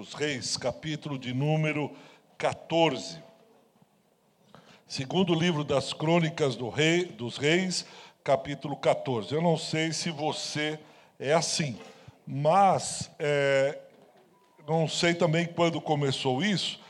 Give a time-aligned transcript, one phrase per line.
[0.00, 1.94] Os Reis, capítulo de número
[2.38, 3.18] 14.
[4.88, 7.84] Segundo livro das Crônicas do Rei, dos Reis,
[8.24, 9.34] capítulo 14.
[9.34, 10.80] Eu não sei se você
[11.18, 11.78] é assim,
[12.26, 13.78] mas é,
[14.66, 16.80] não sei também quando começou isso,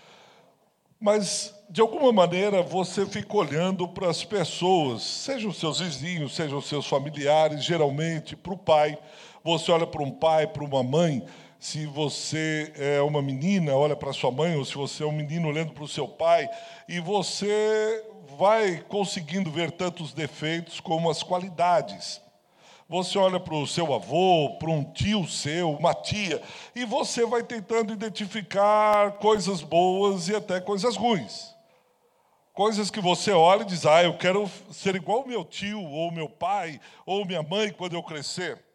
[1.01, 6.87] mas de alguma maneira você fica olhando para as pessoas, sejam seus vizinhos, sejam seus
[6.87, 8.97] familiares, geralmente para o pai.
[9.43, 11.27] Você olha para um pai, para uma mãe
[11.61, 15.47] se você é uma menina, olha para sua mãe, ou se você é um menino
[15.47, 16.49] olhando para o seu pai,
[16.89, 18.03] e você
[18.39, 22.19] vai conseguindo ver tantos defeitos como as qualidades.
[22.89, 26.43] Você olha para o seu avô, para um tio seu, uma tia,
[26.75, 31.55] e você vai tentando identificar coisas boas e até coisas ruins.
[32.55, 36.29] Coisas que você olha e diz: Ah, eu quero ser igual meu tio, ou meu
[36.29, 38.70] pai, ou minha mãe quando eu crescer.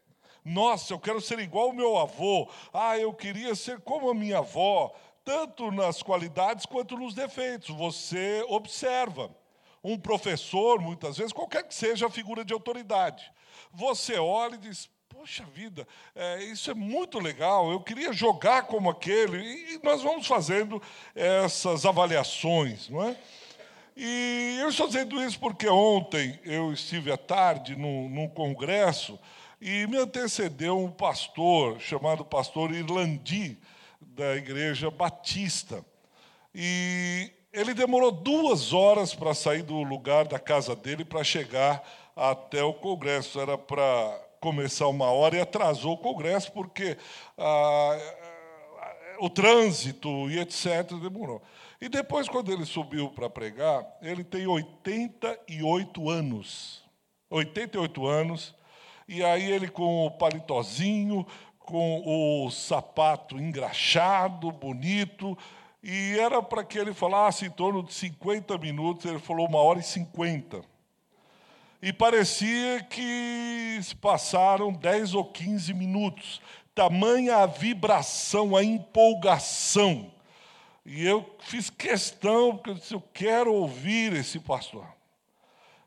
[0.46, 2.48] Nossa, eu quero ser igual ao meu avô.
[2.72, 7.76] Ah, eu queria ser como a minha avó, tanto nas qualidades quanto nos defeitos.
[7.76, 9.36] Você observa.
[9.84, 13.32] Um professor, muitas vezes, qualquer que seja a figura de autoridade.
[13.72, 18.90] Você olha e diz: Poxa vida, é, isso é muito legal, eu queria jogar como
[18.90, 19.38] aquele.
[19.38, 20.82] E nós vamos fazendo
[21.16, 23.18] essas avaliações, não é?
[23.96, 29.18] E eu estou dizendo isso porque ontem eu estive à tarde num, num congresso
[29.62, 33.58] e me antecedeu um pastor, chamado pastor Irlandi,
[34.00, 35.84] da Igreja Batista.
[36.54, 41.84] E ele demorou duas horas para sair do lugar da casa dele para chegar
[42.16, 43.40] até o congresso.
[43.40, 46.98] Era para começar uma hora e atrasou o congresso porque
[47.38, 47.98] ah,
[49.20, 50.94] o trânsito e etc.
[51.02, 51.42] demorou.
[51.80, 56.84] E depois, quando ele subiu para pregar, ele tem 88 anos.
[57.30, 58.56] 88 anos
[59.08, 61.26] e aí ele com o palitozinho,
[61.60, 62.02] com
[62.46, 65.38] o sapato engraxado, bonito,
[65.84, 69.80] e era para que ele falasse em torno de 50 minutos, ele falou uma hora
[69.80, 70.62] e 50.
[71.82, 76.42] E parecia que se passaram 10 ou 15 minutos.
[76.74, 80.12] Tamanha a vibração, a empolgação.
[80.84, 84.95] E eu fiz questão, porque eu disse: eu quero ouvir esse pastor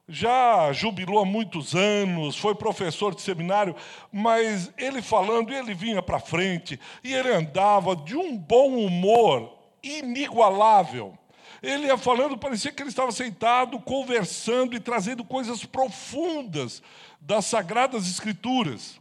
[0.08, 3.76] já jubilou há muitos anos, foi professor de seminário,
[4.10, 9.52] mas ele falando, ele vinha para frente e ele andava de um bom humor
[9.82, 11.16] inigualável.
[11.62, 16.82] Ele ia falando, parecia que ele estava sentado, conversando e trazendo coisas profundas
[17.20, 18.98] das Sagradas Escrituras.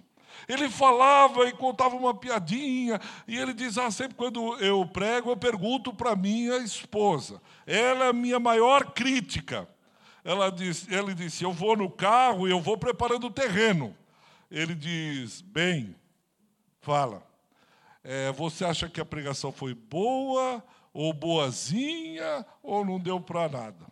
[0.47, 5.37] Ele falava e contava uma piadinha, e ele diz: Ah, sempre quando eu prego, eu
[5.37, 7.41] pergunto para minha esposa.
[7.65, 9.67] Ela é a minha maior crítica
[10.27, 13.95] ela disse, ele disse: Eu vou no carro e eu vou preparando o terreno.
[14.51, 15.95] Ele diz: Bem,
[16.81, 17.25] fala.
[18.03, 20.61] É, você acha que a pregação foi boa,
[20.93, 23.87] ou boazinha, ou não deu para nada?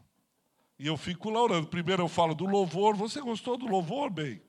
[0.77, 1.67] E eu fico lá orando.
[1.67, 2.97] Primeiro eu falo do louvor.
[2.97, 4.09] Você gostou do louvor?
[4.09, 4.41] Bem.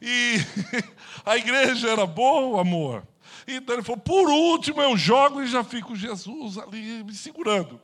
[0.00, 0.36] E
[1.26, 3.04] a igreja era boa, amor.
[3.48, 7.80] Então ele falou: por último eu jogo e já fico Jesus ali me segurando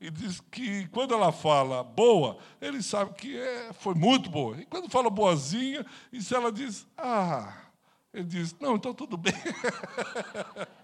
[0.00, 4.60] e diz que quando ela fala boa, ele sabe que é, foi muito boa.
[4.60, 7.52] E quando fala boazinha, e se ela diz, ah,
[8.12, 9.34] ele diz, não, então tudo bem.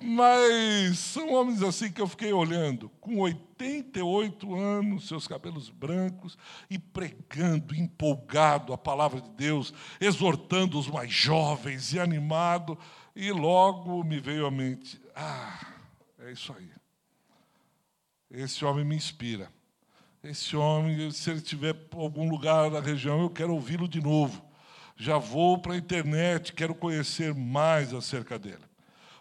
[0.00, 6.36] Mas são homens assim que eu fiquei olhando, com 88 anos, seus cabelos brancos,
[6.68, 12.78] e pregando, empolgado a palavra de Deus, exortando os mais jovens e animado,
[13.16, 15.66] e logo me veio à mente: ah,
[16.20, 16.77] é isso aí.
[18.30, 19.50] Esse homem me inspira.
[20.22, 24.44] Esse homem, se ele estiver em algum lugar da região, eu quero ouvi-lo de novo.
[24.96, 28.64] Já vou para a internet, quero conhecer mais acerca dele.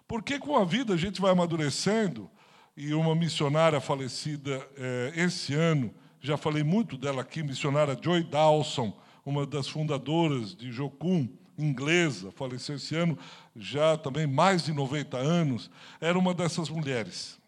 [0.07, 2.29] Porque com a vida a gente vai amadurecendo,
[2.75, 8.95] e uma missionária falecida é, esse ano, já falei muito dela aqui, missionária Joy Dawson,
[9.25, 13.17] uma das fundadoras de Jocum, inglesa, faleceu esse ano,
[13.55, 17.39] já também mais de 90 anos, era uma dessas mulheres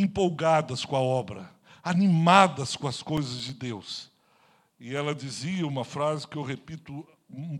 [0.00, 1.50] empolgadas com a obra,
[1.82, 4.12] animadas com as coisas de Deus.
[4.78, 7.06] E ela dizia uma frase que eu repito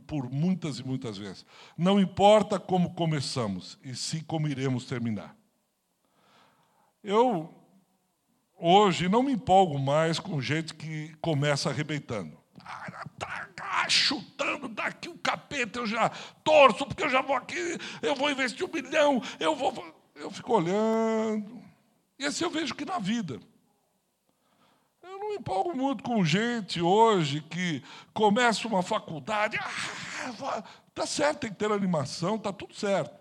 [0.06, 1.44] por muitas e muitas vezes:
[1.76, 5.37] Não importa como começamos, e sim como iremos terminar.
[7.02, 7.52] Eu,
[8.56, 12.38] hoje, não me empolgo mais com gente que começa arrebentando.
[13.19, 16.11] Tá chutando daqui o capeta, eu já
[16.44, 19.73] torço, porque eu já vou aqui, eu vou investir um milhão, eu vou.
[20.14, 21.62] Eu fico olhando,
[22.19, 23.41] e assim eu vejo que na vida.
[25.03, 27.82] Eu não empolgo muito com gente hoje que
[28.12, 29.59] começa uma faculdade.
[29.59, 30.62] Ah,
[30.94, 33.17] tá certo, tem que ter animação, tá tudo certo.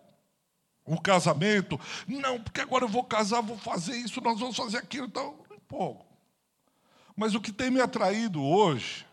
[0.86, 1.80] o casamento.
[2.08, 5.08] Não, porque agora eu vou casar, vou fazer isso, nós vamos fazer aquilo.
[5.08, 6.06] Então, empolgo.
[7.16, 9.06] Mas o que tem me atraído hoje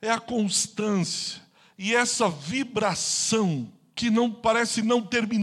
[0.00, 1.40] é a constância
[1.78, 5.41] e essa vibração que não parece não terminar.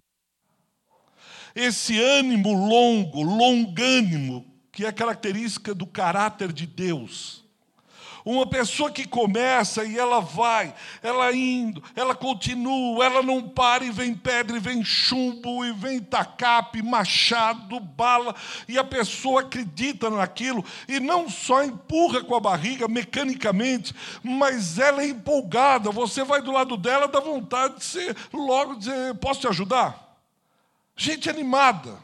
[1.61, 7.43] Esse ânimo longo, longânimo, que é característica do caráter de Deus.
[8.23, 10.73] Uma pessoa que começa e ela vai,
[11.03, 15.99] ela indo, ela continua, ela não para e vem pedra, e vem chumbo, e vem
[15.99, 18.33] tacape, machado, bala,
[18.65, 25.01] e a pessoa acredita naquilo e não só empurra com a barriga mecanicamente, mas ela
[25.01, 25.91] é empolgada.
[25.91, 30.08] Você vai do lado dela, dá vontade de ser, logo dizer: Posso te ajudar?
[30.99, 31.97] Gente animada.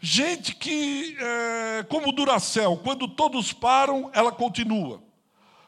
[0.00, 5.02] Gente que, é, como Duracel, quando todos param, ela continua.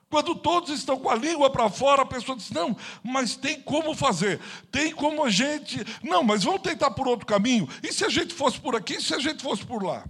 [0.09, 3.97] Quando todos estão com a língua para fora, a pessoa diz: não, mas tem como
[3.97, 5.85] fazer, tem como a gente.
[6.05, 7.69] Não, mas vamos tentar por outro caminho.
[7.83, 10.05] E se a gente fosse por aqui, e se a gente fosse por lá?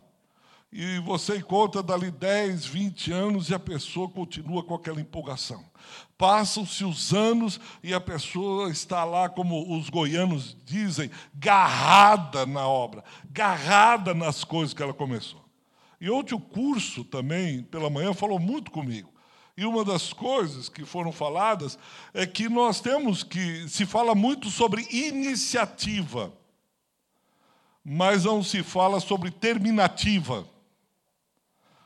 [0.70, 5.64] E você encontra dali 10, 20 anos e a pessoa continua com aquela empolgação.
[6.16, 13.02] Passam-se os anos e a pessoa está lá, como os goianos dizem, garrada na obra,
[13.30, 15.42] garrada nas coisas que ela começou.
[16.00, 19.12] E ontem o curso também, pela manhã, falou muito comigo.
[19.56, 21.78] E uma das coisas que foram faladas
[22.14, 23.68] é que nós temos que.
[23.68, 26.32] Se fala muito sobre iniciativa,
[27.84, 30.46] mas não se fala sobre terminativa.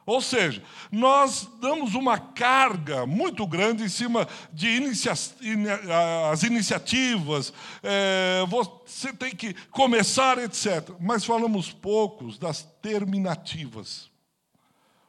[0.07, 0.63] Ou seja,
[0.93, 9.35] nós damos uma carga muito grande em cima de inicia as iniciativas, é, você tem
[9.35, 10.91] que começar, etc.
[11.01, 14.09] Mas falamos poucos das terminativas,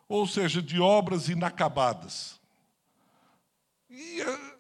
[0.09, 2.39] ou seja, de obras inacabadas.
[3.88, 4.57] E uh,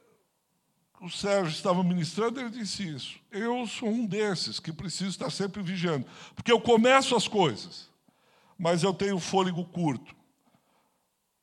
[1.01, 3.19] o Sérgio estava ministrando, ele disse isso.
[3.31, 6.05] Eu sou um desses que preciso estar sempre vigiando,
[6.35, 7.89] porque eu começo as coisas,
[8.55, 10.16] mas eu tenho fôlego curto.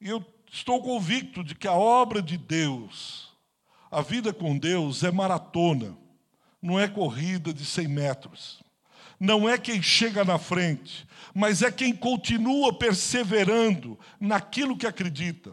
[0.00, 3.32] E eu estou convicto de que a obra de Deus,
[3.90, 5.96] a vida com Deus é maratona,
[6.60, 8.64] não é corrida de 100 metros.
[9.18, 15.52] Não é quem chega na frente, mas é quem continua perseverando naquilo que acredita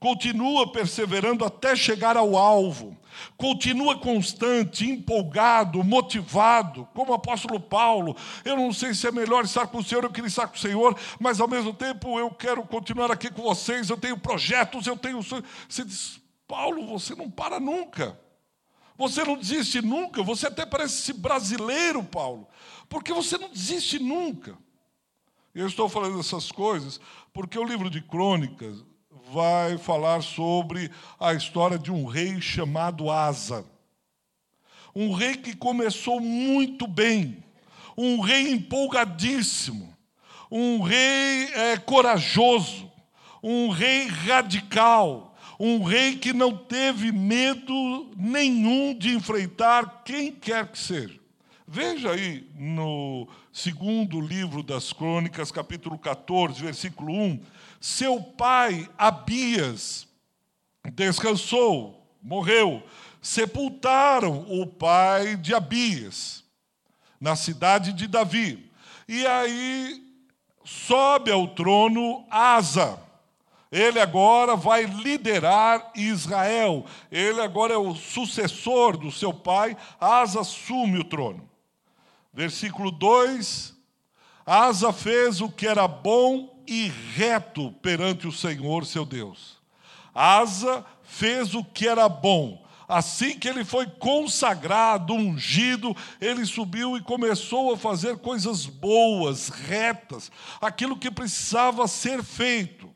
[0.00, 2.96] continua perseverando até chegar ao alvo,
[3.36, 8.16] continua constante, empolgado, motivado, como o apóstolo Paulo.
[8.44, 10.60] Eu não sei se é melhor estar com o Senhor, eu queria estar com o
[10.60, 14.96] Senhor, mas ao mesmo tempo eu quero continuar aqui com vocês, eu tenho projetos, eu
[14.96, 15.20] tenho.
[15.22, 18.18] Você diz, Paulo, você não para nunca.
[18.96, 22.48] Você não desiste nunca, você até parece brasileiro, Paulo,
[22.88, 24.58] porque você não desiste nunca.
[25.54, 27.00] Eu estou falando essas coisas
[27.32, 28.84] porque o livro de Crônicas,
[29.32, 33.64] vai falar sobre a história de um rei chamado Asa.
[34.94, 37.42] Um rei que começou muito bem,
[37.96, 39.94] um rei empolgadíssimo,
[40.50, 42.90] um rei é, corajoso,
[43.42, 50.78] um rei radical, um rei que não teve medo nenhum de enfrentar quem quer que
[50.78, 51.17] seja.
[51.70, 57.40] Veja aí no segundo livro das Crônicas, capítulo 14, versículo 1
[57.80, 60.08] seu pai, Abias,
[60.94, 62.82] descansou, morreu.
[63.20, 66.42] Sepultaram o pai de Abias,
[67.20, 68.70] na cidade de Davi.
[69.06, 70.02] E aí
[70.64, 72.98] sobe ao trono Asa.
[73.70, 76.86] Ele agora vai liderar Israel.
[77.12, 79.76] Ele agora é o sucessor do seu pai.
[80.00, 81.47] Asa assume o trono.
[82.32, 83.74] Versículo 2:
[84.44, 89.58] Asa fez o que era bom e reto perante o Senhor seu Deus.
[90.14, 92.66] Asa fez o que era bom.
[92.88, 100.32] Assim que ele foi consagrado, ungido, ele subiu e começou a fazer coisas boas, retas,
[100.58, 102.90] aquilo que precisava ser feito.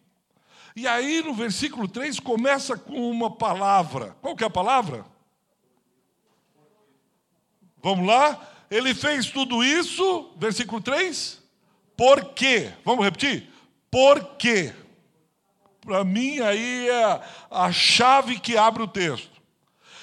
[0.75, 4.17] E aí no versículo 3 começa com uma palavra.
[4.23, 5.05] Qual que é a palavra?
[7.83, 8.41] Vamos lá?
[8.73, 11.43] Ele fez tudo isso, versículo 3?
[11.95, 12.73] Por quê?
[12.83, 13.47] Vamos repetir?
[13.91, 14.73] Por quê?
[15.83, 19.31] Para mim, aí é a chave que abre o texto.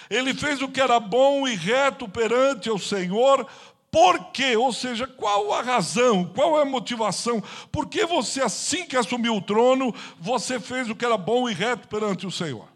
[0.07, 3.47] Ele fez o que era bom e reto perante o Senhor,
[3.89, 4.55] por quê?
[4.55, 7.41] Ou seja, qual a razão, qual é a motivação?
[7.71, 11.55] Por que você, assim que assumiu o trono, você fez o que era bom e
[11.55, 12.67] reto perante o Senhor?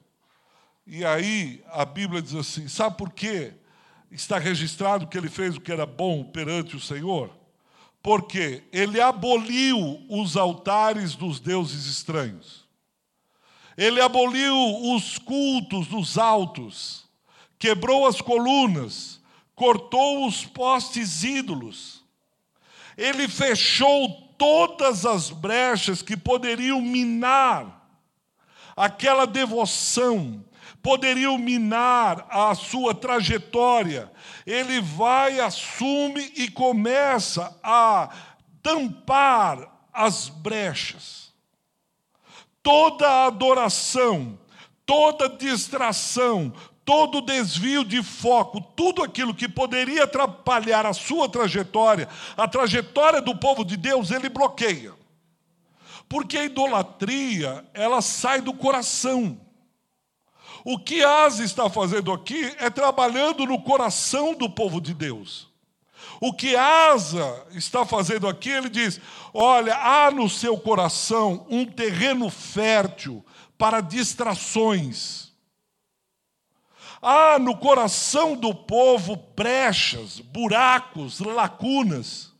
[0.87, 3.53] E aí a Bíblia diz assim: sabe por quê?
[4.13, 7.43] Está registrado que ele fez o que era bom perante o Senhor?
[8.03, 12.67] porque ele aboliu os altares dos deuses estranhos.
[13.77, 14.53] Ele aboliu
[14.93, 17.05] os cultos dos altos,
[17.57, 19.21] quebrou as colunas,
[19.55, 22.03] cortou os postes ídolos.
[22.95, 27.89] ele fechou todas as brechas que poderiam minar
[28.75, 30.43] aquela devoção,
[30.83, 34.11] poderiam minar a sua trajetória.
[34.45, 38.09] Ele vai, assume e começa a
[38.61, 41.31] tampar as brechas.
[42.61, 44.37] Toda adoração,
[44.85, 52.45] toda distração, todo desvio de foco, tudo aquilo que poderia atrapalhar a sua trajetória, a
[52.45, 54.93] trajetória do povo de Deus, ele bloqueia.
[56.09, 59.39] Porque a idolatria, ela sai do coração.
[60.65, 65.51] O que Asa está fazendo aqui é trabalhando no coração do povo de Deus.
[66.21, 68.99] O que Asa está fazendo aqui, ele diz:
[69.33, 73.25] olha, há no seu coração um terreno fértil
[73.57, 75.33] para distrações.
[77.01, 82.31] Há no coração do povo brechas, buracos, lacunas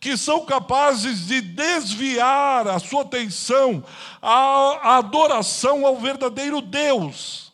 [0.00, 3.84] que são capazes de desviar a sua atenção
[4.22, 7.47] à adoração ao verdadeiro Deus.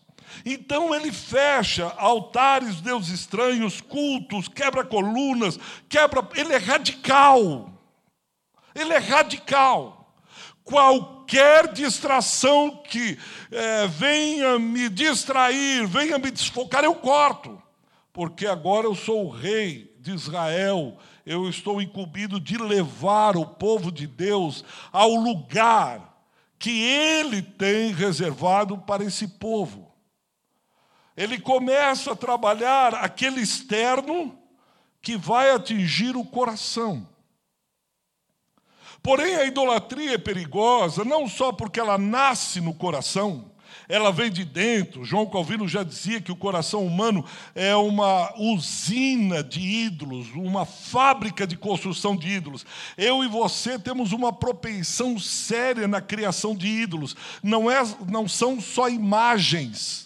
[0.44, 5.58] Então ele fecha altares, deuses estranhos, cultos, quebra colunas,
[5.88, 6.26] quebra.
[6.34, 7.70] Ele é radical.
[8.74, 10.14] Ele é radical.
[10.62, 13.18] Qualquer distração que
[13.50, 17.62] é, venha me distrair, venha me desfocar, eu corto.
[18.12, 23.90] Porque agora eu sou o rei de Israel eu estou incumbido de levar o povo
[23.90, 26.12] de Deus ao lugar
[26.58, 29.93] que ele tem reservado para esse povo.
[31.16, 34.36] Ele começa a trabalhar aquele externo
[35.00, 37.06] que vai atingir o coração.
[39.02, 43.52] Porém, a idolatria é perigosa não só porque ela nasce no coração,
[43.88, 45.04] ela vem de dentro.
[45.04, 51.46] João Calvino já dizia que o coração humano é uma usina de ídolos, uma fábrica
[51.46, 52.64] de construção de ídolos.
[52.96, 57.14] Eu e você temos uma propensão séria na criação de ídolos.
[57.42, 60.03] Não, é, não são só imagens.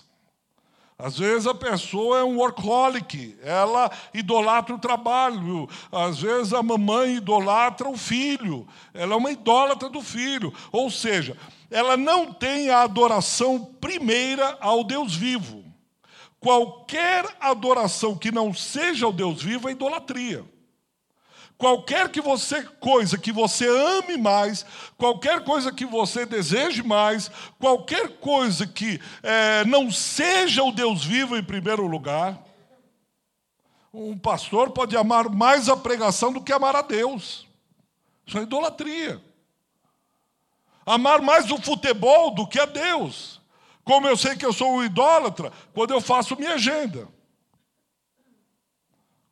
[1.00, 5.69] Às vezes a pessoa é um workaholic, ela idolatra o trabalho.
[5.93, 10.52] Às vezes a mamãe idolatra o filho, ela é uma idólatra do filho.
[10.73, 11.37] Ou seja,
[11.71, 15.64] ela não tem a adoração primeira ao Deus vivo.
[16.40, 20.45] Qualquer adoração que não seja ao Deus vivo é idolatria.
[21.59, 24.65] Qualquer que você coisa que você ame mais,
[24.97, 31.37] qualquer coisa que você deseje mais, qualquer coisa que é, não seja o Deus vivo
[31.37, 32.41] em primeiro lugar,
[33.93, 37.47] um pastor pode amar mais a pregação do que amar a Deus.
[38.25, 39.21] Isso é idolatria
[40.88, 43.41] amar mais o futebol do que a Deus.
[43.85, 47.07] Como eu sei que eu sou um idólatra, quando eu faço minha agenda,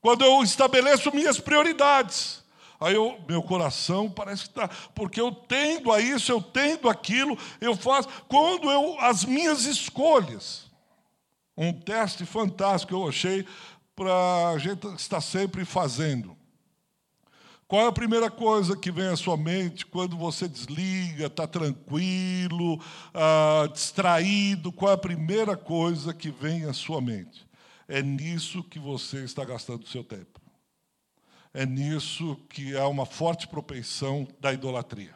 [0.06, 2.40] quando eu estabeleço minhas prioridades.
[2.78, 7.36] Aí eu, meu coração parece que está, porque eu tendo a isso, eu tendo aquilo,
[7.60, 8.08] eu faço.
[8.28, 10.70] Quando eu, as minhas escolhas,
[11.56, 13.44] um teste fantástico eu achei
[13.96, 16.36] para a gente estar sempre fazendo.
[17.66, 22.80] Qual é a primeira coisa que vem à sua mente quando você desliga, está tranquilo,
[23.12, 24.70] ah, distraído?
[24.70, 27.45] Qual é a primeira coisa que vem à sua mente?
[27.88, 30.40] É nisso que você está gastando o seu tempo.
[31.52, 35.14] É nisso que há uma forte propensão da idolatria.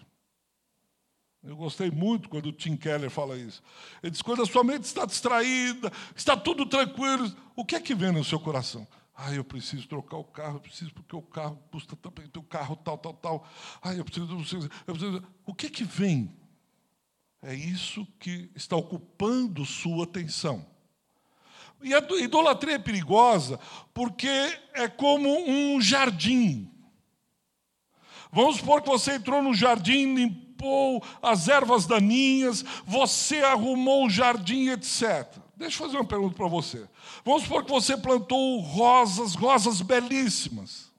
[1.43, 3.63] Eu gostei muito quando o Tim Keller fala isso.
[4.03, 7.95] Ele diz: quando a sua mente está distraída, está tudo tranquilo, o que é que
[7.95, 8.87] vem no seu coração?
[9.15, 12.77] Ah, eu preciso trocar o carro, eu preciso porque o carro custa também, o carro
[12.77, 13.49] tal, tal, tal.
[13.83, 14.31] Ah, eu preciso,
[14.87, 15.23] eu preciso.
[15.45, 16.35] O que que vem?
[17.43, 20.67] É isso que está ocupando sua atenção.
[21.83, 23.59] E a idolatria é perigosa
[23.95, 24.29] porque
[24.75, 26.71] é como um jardim.
[28.33, 34.69] Vamos supor que você entrou no jardim, limpou as ervas daninhas, você arrumou o jardim,
[34.69, 35.27] etc.
[35.57, 36.89] Deixa eu fazer uma pergunta para você.
[37.25, 40.91] Vamos supor que você plantou rosas, rosas belíssimas.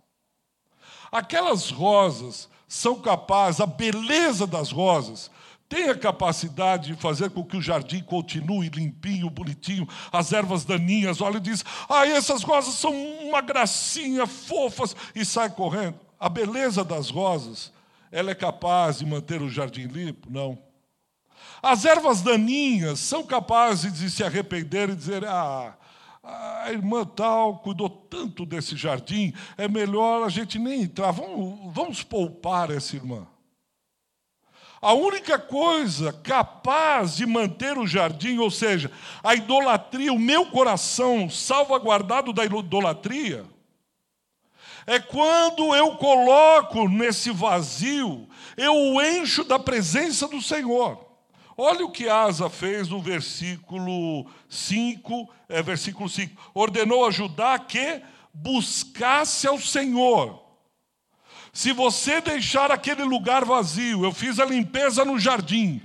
[1.11, 5.31] Aquelas rosas são capazes, a beleza das rosas
[5.71, 11.21] tem a capacidade de fazer com que o jardim continue limpinho, bonitinho, as ervas daninhas,
[11.21, 15.97] olha e diz: ah, essas rosas são uma gracinha, fofas, e sai correndo.
[16.19, 17.71] A beleza das rosas,
[18.11, 20.29] ela é capaz de manter o jardim limpo?
[20.29, 20.59] Não.
[21.63, 25.73] As ervas daninhas são capazes de se arrepender e dizer: ah,
[26.21, 32.03] a irmã tal cuidou tanto desse jardim, é melhor a gente nem entrar, vamos, vamos
[32.03, 33.25] poupar essa irmã.
[34.81, 38.91] A única coisa capaz de manter o jardim, ou seja,
[39.23, 43.45] a idolatria, o meu coração salvaguardado da idolatria,
[44.87, 51.05] É quando eu coloco nesse vazio, eu o encho da presença do Senhor.
[51.55, 56.35] Olha o que Asa fez no versículo 5, é, versículo 5.
[56.55, 58.01] Ordenou a Judá que
[58.33, 60.50] buscasse ao Senhor.
[61.53, 65.81] Se você deixar aquele lugar vazio, eu fiz a limpeza no jardim,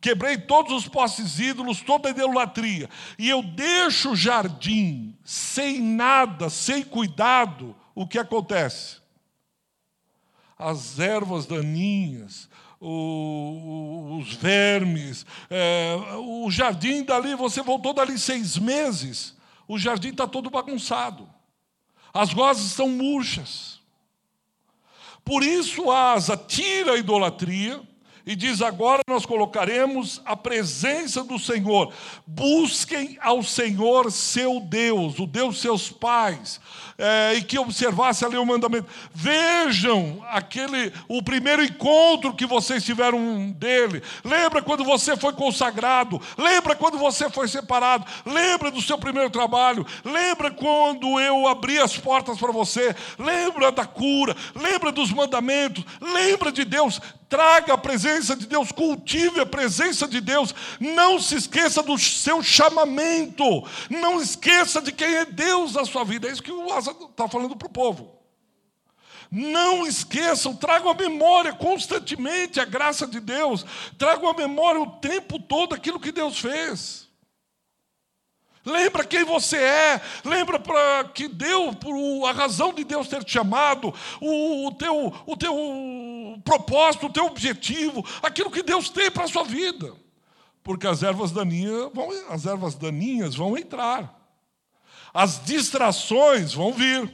[0.00, 6.48] quebrei todos os postes ídolos, toda a idolatria, e eu deixo o jardim sem nada,
[6.48, 8.96] sem cuidado, o que acontece?
[10.58, 12.48] As ervas daninhas,
[12.80, 19.36] os vermes, é, o jardim dali, você voltou dali seis meses,
[19.68, 21.28] o jardim está todo bagunçado,
[22.12, 23.73] as rosas estão murchas.
[25.24, 27.80] Por isso, Asa tira a idolatria,
[28.26, 31.92] e diz: agora nós colocaremos a presença do Senhor.
[32.26, 36.60] Busquem ao Senhor seu Deus, o Deus seus pais,
[36.98, 38.86] é, e que observasse ali o mandamento.
[39.12, 44.02] Vejam aquele, o primeiro encontro que vocês tiveram dele.
[44.24, 46.20] Lembra quando você foi consagrado?
[46.36, 48.06] Lembra quando você foi separado?
[48.24, 49.86] Lembra do seu primeiro trabalho?
[50.04, 52.94] Lembra quando eu abri as portas para você?
[53.18, 54.36] Lembra da cura?
[54.54, 55.84] Lembra dos mandamentos?
[56.00, 57.00] Lembra de Deus?
[57.34, 62.40] traga a presença de Deus, cultive a presença de Deus, não se esqueça do seu
[62.44, 63.44] chamamento,
[63.90, 66.28] não esqueça de quem é Deus na sua vida.
[66.28, 68.24] É isso que o está falando para o povo.
[69.30, 73.64] Não esqueçam, tragam a memória constantemente a graça de Deus,
[73.98, 77.08] tragam a memória o tempo todo aquilo que Deus fez.
[78.64, 81.70] Lembra quem você é, lembra para que deu,
[82.26, 87.26] a razão de Deus ter te chamado, o, o, teu, o teu propósito, o teu
[87.26, 89.92] objetivo, aquilo que Deus tem para a sua vida.
[90.62, 94.23] Porque as ervas daninhas vão, as ervas daninhas vão entrar,
[95.14, 97.08] as distrações vão vir,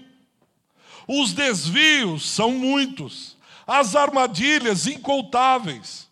[1.07, 6.09] os desvios são muitos, as armadilhas incontáveis.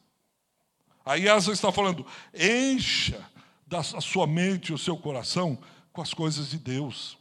[1.07, 3.27] Aí Asa está falando, encha
[3.67, 5.59] da sua mente e o seu coração
[5.91, 7.17] com as coisas de Deus,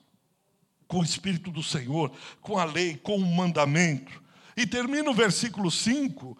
[0.86, 4.21] com o Espírito do Senhor, com a lei, com o mandamento.
[4.56, 6.38] E termina o versículo 5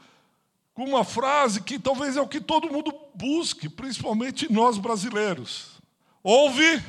[0.74, 5.82] com uma frase que talvez é o que todo mundo busque, principalmente nós brasileiros.
[6.22, 6.84] Ouve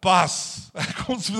[0.00, 0.70] paz.
[0.78, 1.32] É como se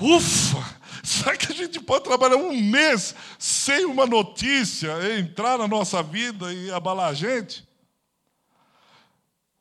[0.00, 0.80] ufa!
[1.02, 6.52] Será que a gente pode trabalhar um mês sem uma notícia entrar na nossa vida
[6.52, 7.68] e abalar a gente?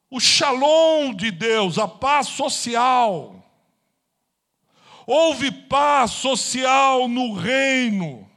[0.09, 3.35] o shalom de Deus, a paz social.
[5.05, 8.29] Houve paz social no reino.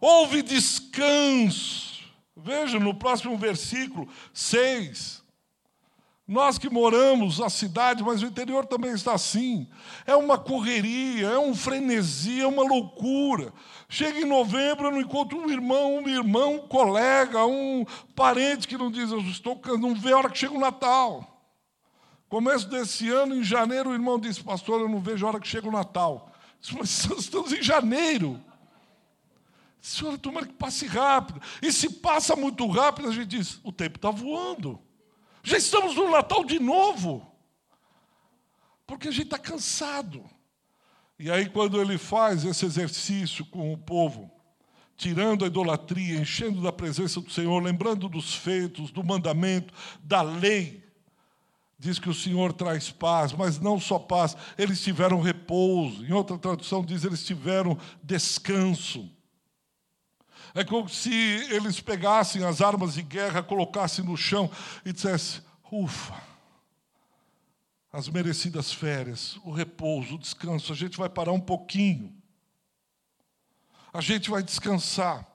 [0.00, 2.00] Houve descanso.
[2.36, 5.19] Veja no próximo versículo 6.
[6.30, 9.66] Nós que moramos na cidade, mas o interior também está assim.
[10.06, 13.52] É uma correria, é um frenesi, é uma loucura.
[13.88, 18.78] Chega em novembro, eu não encontro um irmão, um irmão, um colega, um parente que
[18.78, 21.42] não diz, eu estou não vê a hora que chega o Natal.
[22.28, 25.48] Começo desse ano, em janeiro, o irmão disse, pastor, eu não vejo a hora que
[25.48, 26.30] chega o Natal.
[26.78, 28.40] Mas estamos em janeiro.
[29.80, 31.42] Senhora, tomara que passe rápido.
[31.60, 34.80] E se passa muito rápido, a gente diz, o tempo está voando.
[35.42, 37.26] Já estamos no Natal de novo.
[38.86, 40.24] Porque a gente está cansado.
[41.18, 44.30] E aí, quando ele faz esse exercício com o povo,
[44.96, 49.72] tirando a idolatria, enchendo da presença do Senhor, lembrando dos feitos, do mandamento,
[50.02, 50.82] da lei,
[51.78, 56.04] diz que o Senhor traz paz, mas não só paz, eles tiveram repouso.
[56.04, 59.10] Em outra tradução diz eles tiveram descanso.
[60.54, 64.50] É como se eles pegassem as armas de guerra, colocassem no chão
[64.84, 66.20] e dissessem: ufa,
[67.92, 70.72] as merecidas férias, o repouso, o descanso.
[70.72, 72.14] A gente vai parar um pouquinho.
[73.92, 75.26] A gente vai descansar.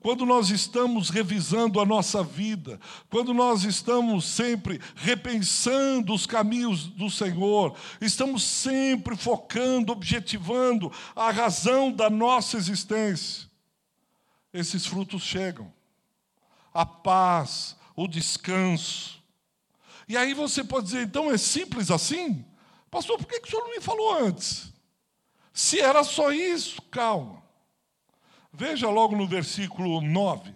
[0.00, 7.08] Quando nós estamos revisando a nossa vida, quando nós estamos sempre repensando os caminhos do
[7.08, 13.48] Senhor, estamos sempre focando, objetivando a razão da nossa existência,
[14.52, 15.72] esses frutos chegam.
[16.72, 19.22] A paz, o descanso,
[20.08, 22.44] e aí você pode dizer, então é simples assim?
[22.90, 24.70] Pastor, por que o senhor não me falou antes?
[25.52, 27.42] Se era só isso, calma.
[28.52, 30.54] Veja logo no versículo 9.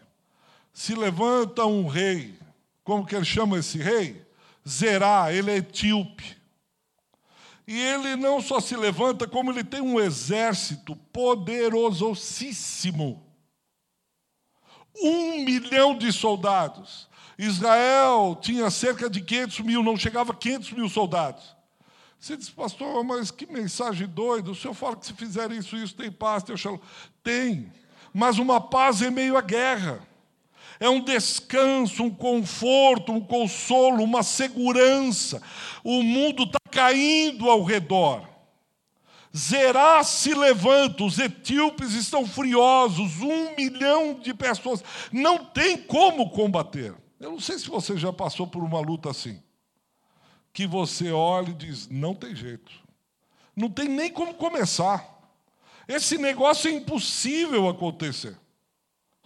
[0.73, 2.39] Se levanta um rei,
[2.85, 4.27] como que ele chama esse rei?
[4.69, 6.37] Zerá, ele é etíope.
[7.67, 13.26] E ele não só se levanta, como ele tem um exército poderosíssimo.
[15.03, 17.09] Um milhão de soldados.
[17.39, 21.57] Israel tinha cerca de 500 mil, não chegava a 500 mil soldados.
[22.19, 24.51] Você diz, pastor, mas que mensagem doida.
[24.51, 26.79] O senhor fala que se fizer isso, isso, tem paz, tem shalom.
[27.23, 27.71] Tem,
[28.13, 30.01] mas uma paz em meio à guerra.
[30.81, 35.43] É um descanso, um conforto, um consolo, uma segurança.
[35.85, 38.36] O mundo está caindo ao redor.
[39.37, 44.83] Zerá se levanta, os etíopes estão furiosos, um milhão de pessoas.
[45.13, 46.95] Não tem como combater.
[47.21, 49.43] Eu não sei se você já passou por uma luta assim.
[50.55, 52.73] Que você olha e diz: não tem jeito.
[53.55, 55.07] Não tem nem como começar.
[55.87, 58.39] Esse negócio é impossível acontecer.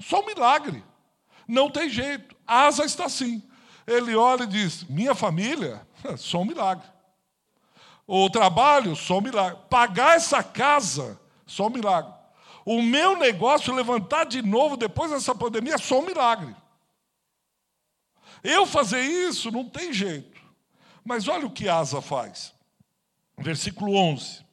[0.00, 0.82] Só um milagre.
[1.46, 2.34] Não tem jeito.
[2.44, 3.42] Asa está assim.
[3.86, 5.86] Ele olha e diz: minha família,
[6.18, 6.86] só um milagre.
[8.12, 9.56] O trabalho, só um milagre.
[9.70, 12.12] Pagar essa casa, só um milagre.
[12.64, 16.52] O meu negócio levantar de novo depois dessa pandemia, só um milagre.
[18.42, 20.40] Eu fazer isso não tem jeito.
[21.04, 22.52] Mas olha o que Asa faz.
[23.38, 24.44] Versículo 11.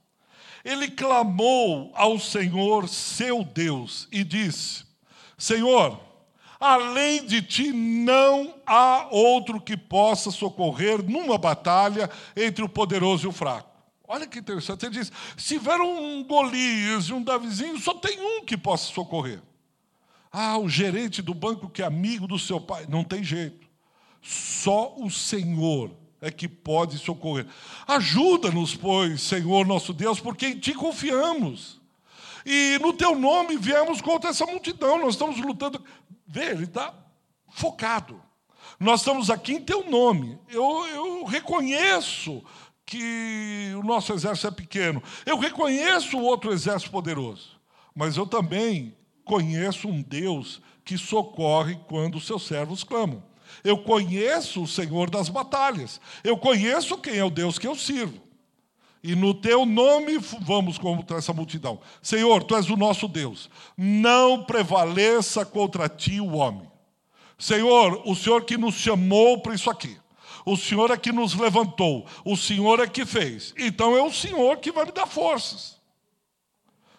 [0.63, 4.85] Ele clamou ao Senhor, seu Deus, e disse:
[5.35, 5.99] Senhor,
[6.59, 13.29] além de ti não há outro que possa socorrer numa batalha entre o poderoso e
[13.29, 13.69] o fraco.
[14.07, 14.85] Olha que interessante.
[14.85, 19.41] Ele diz: se tiver um Golias e um Davizinho, só tem um que possa socorrer.
[20.31, 22.85] Ah, o gerente do banco que é amigo do seu pai.
[22.87, 23.67] Não tem jeito.
[24.21, 25.91] Só o Senhor
[26.21, 27.47] é que pode socorrer.
[27.87, 31.79] Ajuda-nos, pois, Senhor nosso Deus, porque em Ti confiamos.
[32.45, 34.99] E no Teu nome viemos contra essa multidão.
[34.99, 35.83] Nós estamos lutando.
[36.27, 36.93] Vê, ele está
[37.49, 38.21] focado.
[38.79, 40.37] Nós estamos aqui em Teu nome.
[40.49, 42.43] Eu, eu reconheço
[42.85, 45.01] que o nosso exército é pequeno.
[45.25, 47.59] Eu reconheço o outro exército poderoso.
[47.95, 53.23] Mas eu também conheço um Deus que socorre quando seus servos clamam.
[53.63, 55.99] Eu conheço o Senhor das batalhas.
[56.23, 58.21] Eu conheço quem é o Deus que eu sirvo.
[59.07, 61.79] E no teu nome vamos contra essa multidão.
[62.01, 63.49] Senhor, tu és o nosso Deus.
[63.77, 66.69] Não prevaleça contra ti o homem.
[67.39, 69.97] Senhor, o Senhor que nos chamou para isso aqui.
[70.45, 72.05] O Senhor é que nos levantou.
[72.25, 73.53] O Senhor é que fez.
[73.57, 75.79] Então é o Senhor que vai me dar forças.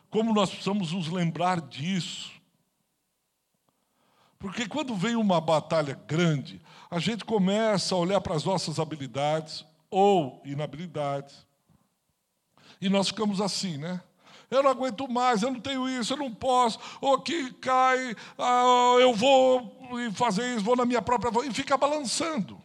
[0.09, 2.31] Como nós precisamos nos lembrar disso.
[4.39, 6.59] Porque quando vem uma batalha grande,
[6.91, 11.47] a gente começa a olhar para as nossas habilidades ou inabilidades.
[12.81, 14.01] E nós ficamos assim, né?
[14.51, 16.79] Eu não aguento mais, eu não tenho isso, eu não posso.
[17.01, 19.77] Ou aqui cai, ah, eu vou
[20.15, 21.47] fazer isso, vou na minha própria voz.
[21.47, 22.61] E fica balançando.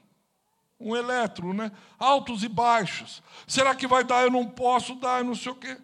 [0.79, 1.71] Um eletro, né?
[1.97, 3.21] Altos e baixos.
[3.47, 4.23] Será que vai dar?
[4.23, 5.77] Eu não posso dar, eu não sei o quê.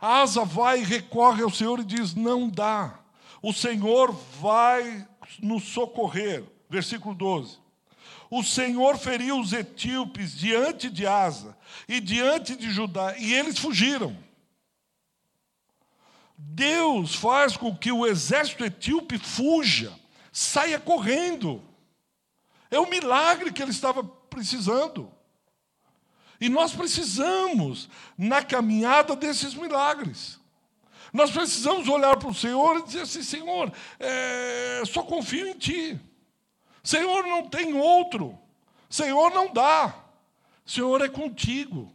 [0.00, 3.00] A asa vai e recorre ao Senhor e diz: Não dá
[3.46, 5.06] o Senhor vai
[5.40, 6.44] nos socorrer.
[6.68, 7.58] Versículo 12.
[8.30, 11.56] O Senhor feriu os etíopes diante de Asa
[11.88, 14.16] e diante de Judá, e eles fugiram.
[16.36, 19.92] Deus faz com que o exército etíope fuja,
[20.32, 21.62] saia correndo.
[22.70, 25.10] É o milagre que ele estava precisando.
[26.40, 30.38] E nós precisamos, na caminhada desses milagres.
[31.12, 35.98] Nós precisamos olhar para o Senhor e dizer assim: Senhor, é, só confio em Ti.
[36.86, 38.38] Senhor, não tem outro.
[38.88, 40.04] Senhor, não dá.
[40.64, 41.92] Senhor, é contigo.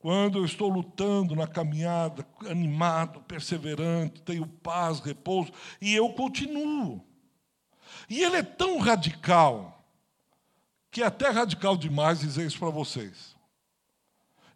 [0.00, 7.06] Quando eu estou lutando na caminhada, animado, perseverante, tenho paz, repouso, e eu continuo.
[8.10, 9.86] E ele é tão radical,
[10.90, 13.36] que é até radical demais dizer isso para vocês.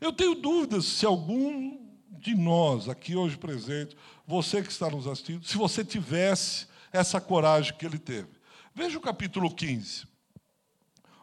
[0.01, 1.79] Eu tenho dúvidas se algum
[2.11, 7.73] de nós aqui hoje presente, você que está nos assistindo, se você tivesse essa coragem
[7.75, 8.38] que ele teve.
[8.79, 10.07] Veja o capítulo 15.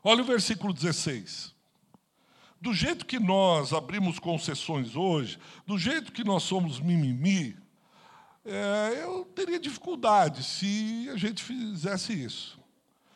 [0.04, 1.56] Olha o versículo 16.
[2.60, 7.58] Do jeito que nós abrimos concessões hoje, do jeito que nós somos mimimi,
[8.44, 12.60] é, eu teria dificuldade se a gente fizesse isso.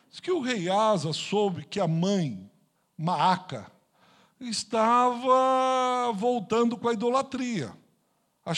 [0.08, 2.50] Diz que o rei Asa soube que a mãe,
[2.96, 3.70] Maaca,
[4.40, 7.76] estava voltando com a idolatria.
[8.42, 8.54] A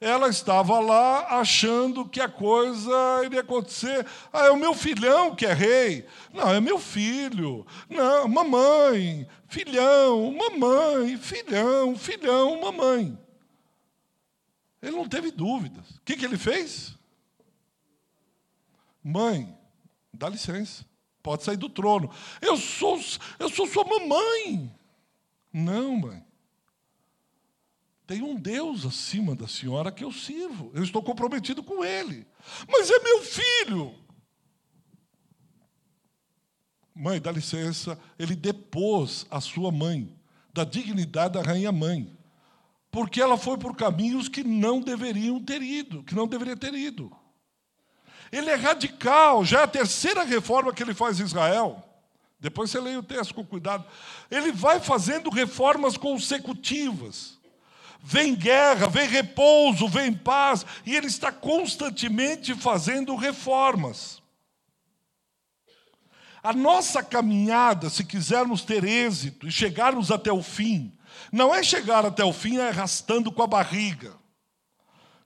[0.00, 4.06] ela estava lá achando que a coisa iria acontecer.
[4.32, 6.06] Ah, é o meu filhão que é rei.
[6.32, 7.66] Não, é meu filho.
[7.86, 13.18] Não, mamãe, filhão, mamãe, filhão, filhão, mamãe.
[14.80, 15.90] Ele não teve dúvidas.
[15.90, 16.94] O que, que ele fez?
[19.04, 19.54] Mãe,
[20.14, 20.82] dá licença.
[21.22, 22.10] Pode sair do trono.
[22.40, 22.98] Eu sou,
[23.38, 24.74] eu sou sua mamãe.
[25.52, 26.29] Não, mãe.
[28.10, 30.72] Tem um Deus acima da senhora que eu sirvo.
[30.74, 32.26] Eu estou comprometido com Ele.
[32.68, 33.94] Mas é meu filho.
[36.92, 40.12] mãe, dá licença, ele depôs a sua mãe
[40.52, 42.12] da dignidade da rainha mãe,
[42.90, 47.16] porque ela foi por caminhos que não deveriam ter ido, que não deveria ter ido.
[48.32, 51.80] Ele é radical, já é a terceira reforma que ele faz em Israel.
[52.40, 53.84] Depois você leia o texto com cuidado.
[54.28, 57.39] Ele vai fazendo reformas consecutivas.
[58.02, 64.22] Vem guerra, vem repouso, vem paz, e ele está constantemente fazendo reformas.
[66.42, 70.96] A nossa caminhada, se quisermos ter êxito e chegarmos até o fim,
[71.30, 74.14] não é chegar até o fim arrastando com a barriga,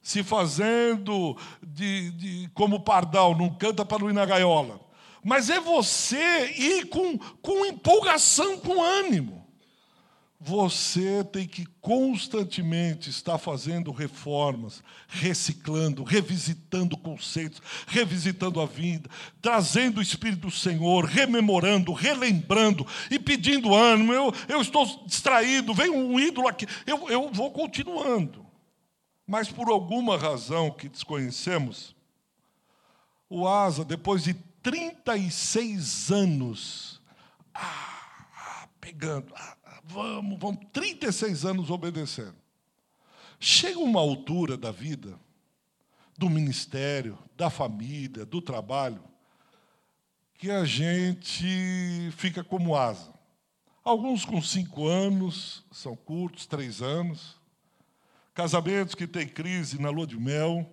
[0.02, 4.80] se fazendo de, de como pardal, não canta para ir na gaiola.
[5.22, 9.43] Mas é você ir com, com empolgação, com ânimo
[10.46, 19.08] você tem que constantemente estar fazendo reformas, reciclando, revisitando conceitos, revisitando a vida,
[19.40, 24.12] trazendo o Espírito do Senhor, rememorando, relembrando e pedindo ânimo.
[24.12, 28.44] Eu, eu estou distraído, vem um ídolo aqui, eu, eu vou continuando.
[29.26, 31.96] Mas por alguma razão que desconhecemos,
[33.30, 37.00] o Asa, depois de 36 anos,
[37.54, 42.36] ah, ah, pegando, ah, vamos, vamos, 36 anos obedecendo.
[43.38, 45.18] Chega uma altura da vida,
[46.16, 49.02] do ministério, da família, do trabalho,
[50.34, 53.12] que a gente fica como asa.
[53.84, 57.36] Alguns com cinco anos, são curtos, três anos.
[58.32, 60.68] Casamentos que têm crise na lua de mel.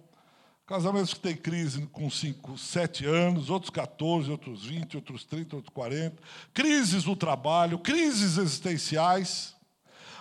[0.65, 5.73] Casamentos que têm crise com 5, 7 anos, outros 14, outros 20, outros 30, outros
[5.73, 6.21] 40.
[6.53, 9.55] Crises no trabalho, crises existenciais.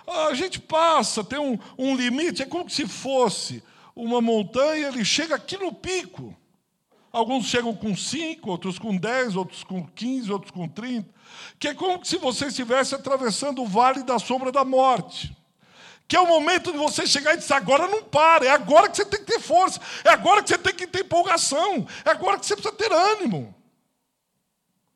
[0.07, 3.63] A gente passa, tem um, um limite, é como se fosse
[3.95, 6.35] uma montanha, ele chega aqui no pico.
[7.13, 11.09] Alguns chegam com 5, outros com 10, outros com 15, outros com 30.
[11.59, 15.37] Que é como se você estivesse atravessando o vale da sombra da morte
[16.11, 18.97] que é o momento de você chegar e dizer: agora não para, é agora que
[18.97, 22.37] você tem que ter força, é agora que você tem que ter empolgação, é agora
[22.37, 23.55] que você precisa ter ânimo.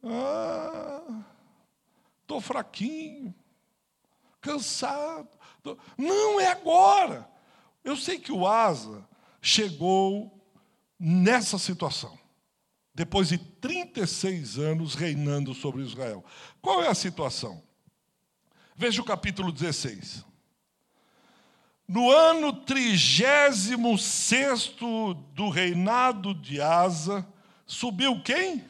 [0.03, 1.23] Ah,
[2.21, 3.33] estou fraquinho,
[4.41, 5.29] cansado.
[5.63, 5.79] Tô...
[5.97, 7.31] Não, é agora.
[7.85, 9.07] Eu sei que o Asa
[9.41, 10.45] chegou
[10.99, 12.19] nessa situação,
[12.93, 16.25] depois de 36 anos reinando sobre Israel.
[16.61, 17.63] Qual é a situação?
[18.75, 20.34] Veja o capítulo 16.
[21.87, 27.27] No ano trigésimo sexto do reinado de Asa,
[27.67, 28.65] subiu quem?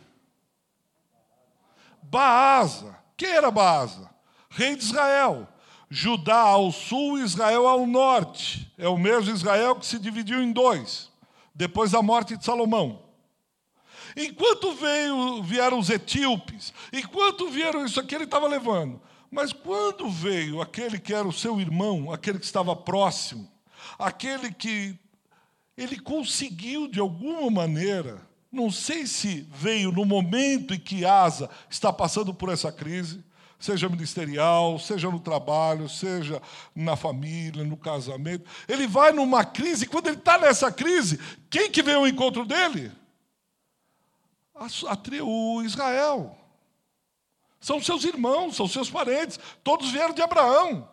[2.03, 2.99] Baasa.
[3.17, 4.11] Quem era Baasa?
[4.51, 5.49] Rei de Israel.
[5.89, 8.73] Judá ao sul Israel ao norte.
[8.77, 11.11] É o mesmo Israel que se dividiu em dois,
[11.55, 13.01] depois da morte de Salomão.
[14.17, 19.01] Enquanto veio, vieram os etíopes, enquanto vieram isso aqui, ele estava levando.
[19.35, 23.51] Mas quando veio aquele que era o seu irmão, aquele que estava próximo,
[23.99, 24.97] aquele que
[25.77, 31.93] ele conseguiu de alguma maneira, não sei se veio no momento em que Asa está
[31.93, 33.25] passando por essa crise,
[33.59, 36.41] seja ministerial, seja no trabalho, seja
[36.73, 38.49] na família, no casamento.
[38.69, 41.19] Ele vai numa crise, quando ele está nessa crise,
[41.51, 42.93] quem que veio ao encontro dele?
[44.55, 46.44] A, a, o Israel.
[47.65, 49.41] São seus irmãos, são seus parentes.
[49.63, 50.87] Todos vieram de Abraão.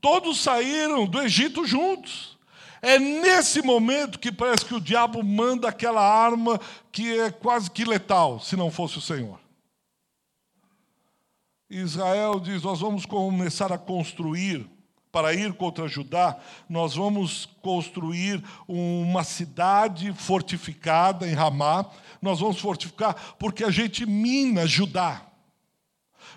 [0.00, 2.36] Todos saíram do Egito juntos.
[2.82, 7.84] É nesse momento que parece que o diabo manda aquela arma que é quase que
[7.84, 9.38] letal, se não fosse o Senhor.
[11.70, 14.68] Israel diz: Nós vamos começar a construir,
[15.12, 16.36] para ir contra Judá,
[16.68, 21.86] nós vamos construir uma cidade fortificada em Ramá.
[22.20, 25.27] Nós vamos fortificar porque a gente mina Judá.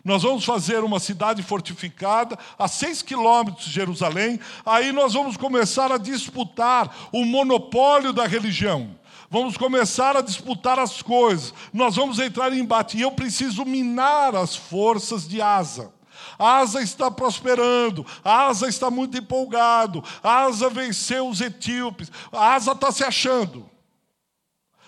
[0.04, 4.40] Nós vamos fazer uma cidade fortificada a seis quilômetros de Jerusalém.
[4.66, 8.96] Aí nós vamos começar a disputar o monopólio da religião.
[9.30, 11.54] Vamos começar a disputar as coisas.
[11.72, 12.98] Nós vamos entrar em embate.
[12.98, 15.94] E eu preciso minar as forças de Asa.
[16.38, 23.71] Asa está prosperando, Asa está muito empolgado, Asa venceu os etíopes, Asa está se achando.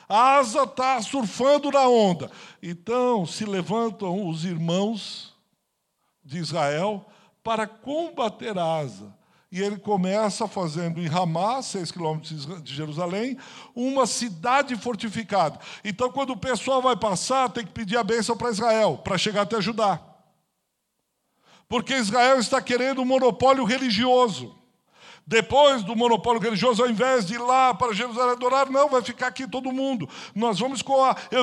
[0.08, 2.30] Asa está surfando na onda.
[2.62, 5.34] Então se levantam os irmãos
[6.24, 7.06] de Israel
[7.44, 9.14] para combater Asa.
[9.52, 13.38] E ele começa fazendo em Ramá, seis quilômetros de Jerusalém,
[13.76, 15.60] uma cidade fortificada.
[15.86, 19.44] Então, quando o pessoal vai passar, tem que pedir a bênção para Israel, para chegar
[19.44, 20.02] até Judá.
[21.70, 24.56] Porque Israel está querendo um monopólio religioso.
[25.26, 29.28] Depois do monopólio religioso, ao invés de ir lá para Jerusalém adorar, não, vai ficar
[29.28, 30.08] aqui todo mundo.
[30.36, 30.84] Nós vamos,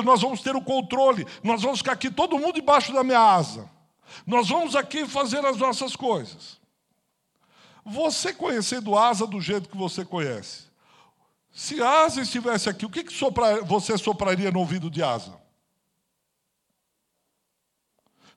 [0.03, 3.69] nós vamos ter o controle, nós vamos ficar aqui todo mundo debaixo da minha asa.
[4.25, 6.59] Nós vamos aqui fazer as nossas coisas.
[7.83, 10.65] Você conhecendo asa do jeito que você conhece,
[11.51, 15.41] se asa estivesse aqui, o que, que sopra, você sopraria no ouvido de asa?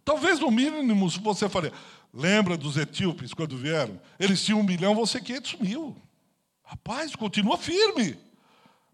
[0.04, 1.72] Talvez no mínimo você faria.
[2.16, 4.00] Lembra dos etíopes quando vieram?
[4.20, 5.96] Eles tinham um milhão, você 500 mil.
[6.62, 8.16] Rapaz, continua firme.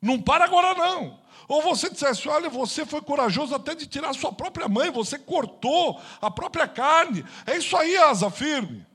[0.00, 1.20] Não para agora não.
[1.46, 6.00] Ou você dissesse, olha, você foi corajoso até de tirar sua própria mãe, você cortou
[6.22, 7.22] a própria carne.
[7.44, 8.86] É isso aí, asa firme.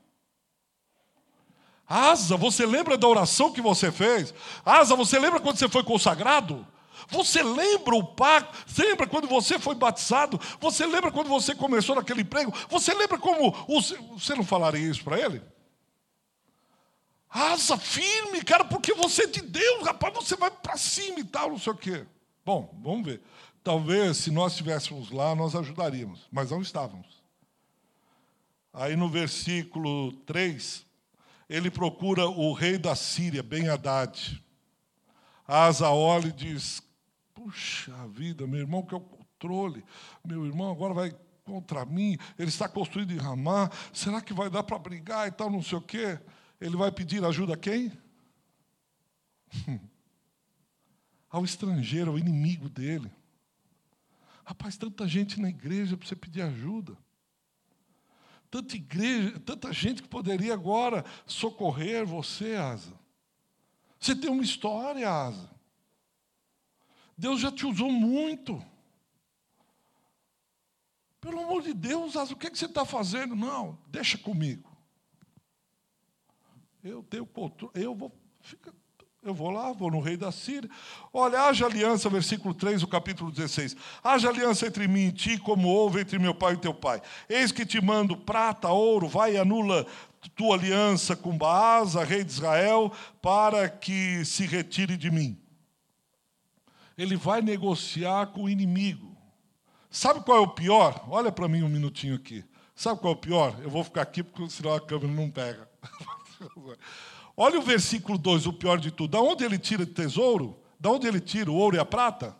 [1.88, 4.34] Asa, você lembra da oração que você fez?
[4.64, 6.66] Asa, você lembra quando você foi consagrado?
[7.08, 8.56] Você lembra o pacto?
[8.78, 10.40] Lembra quando você foi batizado?
[10.60, 12.52] Você lembra quando você começou naquele emprego?
[12.68, 13.52] Você lembra como.
[13.68, 15.42] Você não falaria isso para ele?
[17.28, 21.50] Asa firme, cara, porque você é de Deus, rapaz, você vai para cima e tal,
[21.50, 22.06] não sei o quê.
[22.44, 23.20] Bom, vamos ver.
[23.62, 27.22] Talvez se nós estivéssemos lá, nós ajudaríamos, mas não estávamos.
[28.72, 30.86] Aí no versículo 3,
[31.48, 34.42] ele procura o rei da Síria, Ben Haddad.
[35.46, 36.82] Asa olha e diz:
[37.46, 39.84] Puxa vida, meu irmão quer o controle.
[40.24, 42.18] Meu irmão agora vai contra mim.
[42.36, 43.70] Ele está construído em Ramá.
[43.92, 46.18] Será que vai dar para brigar e tal, não sei o quê?
[46.60, 47.92] Ele vai pedir ajuda a quem?
[51.30, 53.12] ao estrangeiro, ao inimigo dele.
[54.44, 56.98] Rapaz, tanta gente na igreja para você pedir ajuda.
[58.50, 62.92] Tanta igreja, tanta gente que poderia agora socorrer você, Asa.
[64.00, 65.55] Você tem uma história, Asa.
[67.16, 68.62] Deus já te usou muito.
[71.20, 73.34] Pelo amor de Deus, o que, é que você está fazendo?
[73.34, 74.70] Não, deixa comigo.
[76.84, 78.72] Eu tenho controle, eu vou, fica,
[79.22, 80.70] eu vou lá, vou no rei da Síria.
[81.12, 83.74] Olha, haja aliança, versículo 3 do capítulo 16.
[84.04, 87.02] Haja aliança entre mim e ti, como houve entre meu pai e teu pai.
[87.28, 89.84] Eis que te mando prata, ouro, vai e anula
[90.34, 95.45] tua aliança com Baasa, rei de Israel, para que se retire de mim
[96.96, 99.16] ele vai negociar com o inimigo.
[99.90, 101.04] Sabe qual é o pior?
[101.08, 102.44] Olha para mim um minutinho aqui.
[102.74, 103.58] Sabe qual é o pior?
[103.62, 105.68] Eu vou ficar aqui porque senão a câmera não pega.
[107.36, 109.12] Olha o versículo 2, o pior de tudo.
[109.12, 110.58] Da onde ele tira o tesouro?
[110.80, 112.36] Da onde ele tira o ouro e a prata?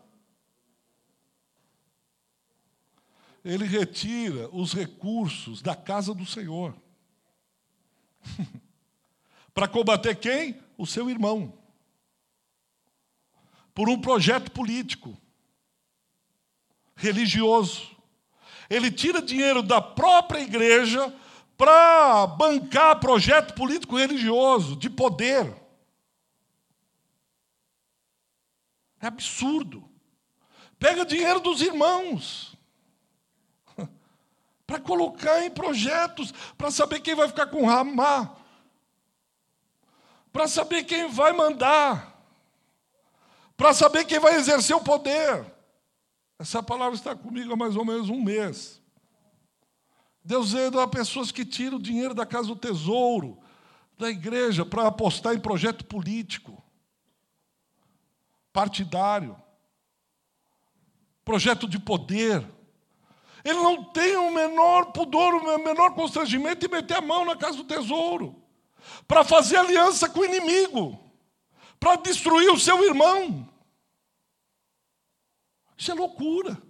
[3.45, 6.75] Ele retira os recursos da casa do Senhor.
[9.53, 10.59] Para combater quem?
[10.77, 11.56] O seu irmão
[13.77, 15.15] por um projeto político,
[16.95, 17.95] religioso.
[18.67, 21.15] Ele tira dinheiro da própria igreja
[21.55, 25.53] para bancar projeto político religioso, de poder.
[28.99, 29.87] É absurdo.
[30.79, 32.57] Pega dinheiro dos irmãos
[34.65, 38.37] para colocar em projetos, para saber quem vai ficar com Ramá,
[40.33, 42.16] para saber quem vai mandar
[43.57, 45.43] para saber quem vai exercer o poder.
[46.37, 48.79] Essa palavra está comigo há mais ou menos um mês.
[50.23, 53.39] Deus a pessoas que tiram o dinheiro da casa do tesouro,
[53.97, 56.61] da igreja, para apostar em projeto político,
[58.53, 59.35] partidário,
[61.25, 62.45] projeto de poder.
[63.43, 67.57] Ele não tem o menor pudor, o menor constrangimento em meter a mão na casa
[67.57, 68.35] do tesouro,
[69.07, 71.06] para fazer aliança com o inimigo
[71.79, 73.47] para destruir o seu irmão.
[75.77, 76.61] Isso é loucura.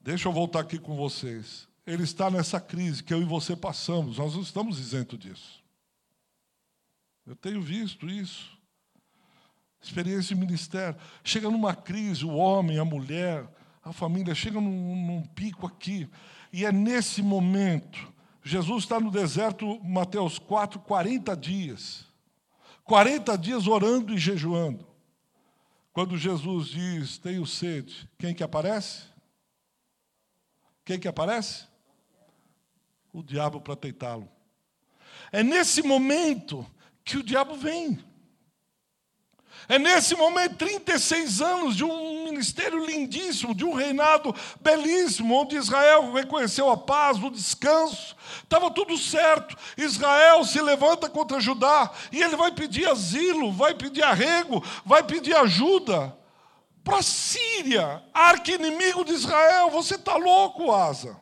[0.00, 1.68] Deixa eu voltar aqui com vocês.
[1.86, 5.62] Ele está nessa crise que eu e você passamos, nós não estamos isentos disso.
[7.26, 8.56] Eu tenho visto isso.
[9.80, 10.98] Experiência de ministério.
[11.24, 13.48] Chega numa crise, o homem, a mulher,
[13.84, 16.08] a família, chega num, num pico aqui.
[16.52, 18.12] E é nesse momento.
[18.44, 22.06] Jesus está no deserto, Mateus 4, 40 dias.
[22.84, 24.86] 40 dias orando e jejuando.
[25.92, 29.04] Quando Jesus diz, tenho sede, quem que aparece?
[30.84, 31.66] Quem que aparece?
[33.12, 34.28] O diabo para tentá-lo.
[35.30, 36.66] É nesse momento
[37.04, 38.02] que o diabo vem.
[39.72, 46.12] É nesse momento, 36 anos de um ministério lindíssimo, de um reinado belíssimo, onde Israel
[46.12, 49.56] reconheceu a paz, o descanso, estava tudo certo.
[49.78, 55.34] Israel se levanta contra Judá e ele vai pedir asilo, vai pedir arrego, vai pedir
[55.34, 56.14] ajuda
[56.84, 59.70] para a Síria, arqui-inimigo de Israel.
[59.70, 61.18] Você está louco, Asa?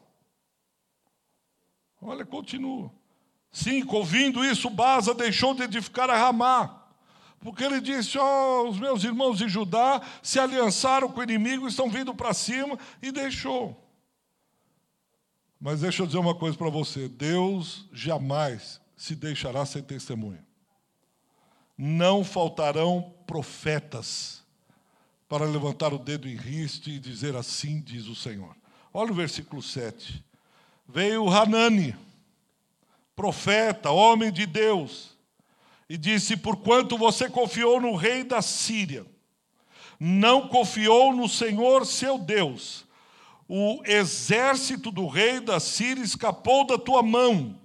[2.02, 2.90] Olha, continua.
[3.52, 6.79] Sim, ouvindo isso, Baza deixou de edificar a Ramá.
[7.40, 11.66] Porque ele disse: Ó, oh, os meus irmãos de Judá se aliançaram com o inimigo,
[11.66, 13.76] estão vindo para cima, e deixou.
[15.58, 20.44] Mas deixa eu dizer uma coisa para você: Deus jamais se deixará sem testemunha.
[21.76, 24.42] Não faltarão profetas
[25.26, 28.54] para levantar o dedo em riste e dizer assim diz o Senhor.
[28.92, 30.22] Olha o versículo 7.
[30.86, 31.96] Veio Hanani,
[33.14, 35.16] profeta, homem de Deus,
[35.90, 39.04] e disse: Porquanto você confiou no rei da Síria,
[39.98, 42.86] não confiou no Senhor seu Deus,
[43.48, 47.58] o exército do rei da Síria escapou da tua mão.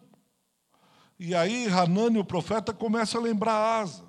[1.20, 4.04] E aí Hanani, o profeta, começa a lembrar Asa.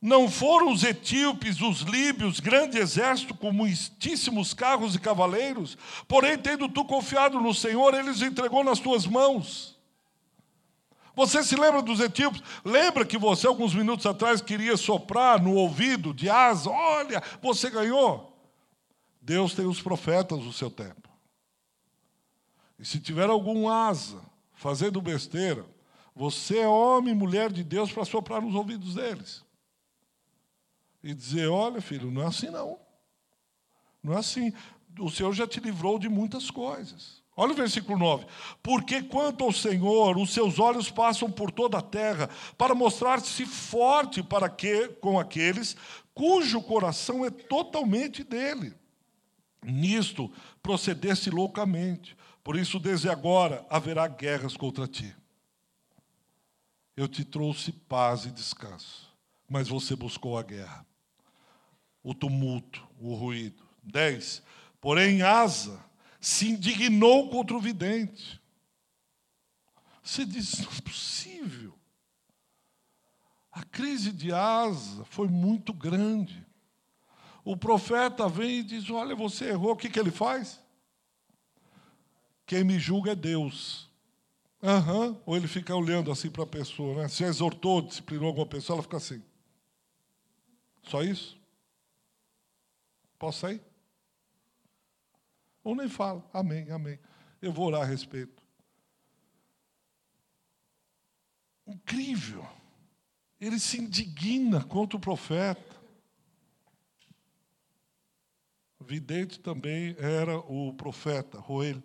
[0.00, 5.76] Não foram os etíopes, os líbios, grande exército com muitíssimos carros e cavaleiros?
[6.06, 9.75] Porém, tendo tu confiado no Senhor, ele os entregou nas tuas mãos.
[11.16, 12.42] Você se lembra dos etíopes?
[12.62, 16.68] Lembra que você, alguns minutos atrás, queria soprar no ouvido de Asa?
[16.68, 18.38] Olha, você ganhou.
[19.22, 21.08] Deus tem os profetas no seu tempo.
[22.78, 24.20] E se tiver algum asa
[24.52, 25.64] fazendo besteira,
[26.14, 29.42] você é homem e mulher de Deus para soprar nos ouvidos deles.
[31.02, 32.78] E dizer: olha, filho, não é assim não.
[34.02, 34.52] Não é assim.
[35.00, 37.22] O Senhor já te livrou de muitas coisas.
[37.36, 38.26] Olha o versículo 9.
[38.62, 44.22] Porque quanto ao Senhor, os seus olhos passam por toda a terra, para mostrar-se forte
[44.22, 45.76] para que, com aqueles
[46.14, 48.74] cujo coração é totalmente dele
[49.66, 50.30] nisto
[50.62, 52.16] procedesse loucamente.
[52.42, 55.14] Por isso, desde agora haverá guerras contra ti.
[56.96, 59.12] Eu te trouxe paz e descanso,
[59.48, 60.86] mas você buscou a guerra,
[62.02, 63.64] o tumulto, o ruído.
[63.82, 64.42] 10.
[64.80, 65.84] Porém, Asa
[66.26, 68.40] se indignou contra o vidente.
[70.02, 71.74] Você diz: não é possível.
[73.52, 76.46] A crise de Asa foi muito grande
[77.46, 80.60] o profeta vem e diz: Olha, você errou, o que, que ele faz?
[82.44, 83.88] Quem me julga é Deus.
[84.60, 85.16] Uhum.
[85.24, 87.08] Ou ele fica olhando assim para a pessoa, né?
[87.08, 89.22] Se exortou, disciplinou alguma pessoa, ela fica assim.
[90.82, 91.38] Só isso?
[93.16, 93.62] Posso sair?
[95.66, 96.96] Ou nem fala, amém, amém.
[97.42, 98.40] Eu vou orar a respeito.
[101.66, 102.46] Incrível.
[103.40, 105.74] Ele se indigna contra o profeta.
[108.78, 111.82] Vidente também era o profeta, Roel,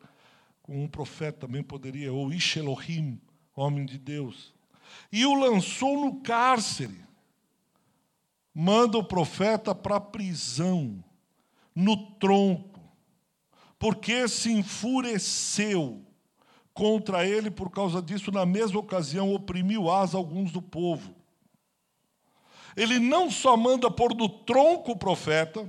[0.67, 3.19] um profeta também poderia, ou Ishelohim,
[3.55, 4.53] homem de Deus.
[5.11, 7.03] E o lançou no cárcere.
[8.53, 11.03] Manda o profeta para a prisão,
[11.73, 12.70] no tronco,
[13.81, 16.05] porque se enfureceu
[16.71, 21.15] contra ele por causa disso, na mesma ocasião oprimiu asa alguns do povo.
[22.77, 25.67] Ele não só manda pôr no tronco o profeta,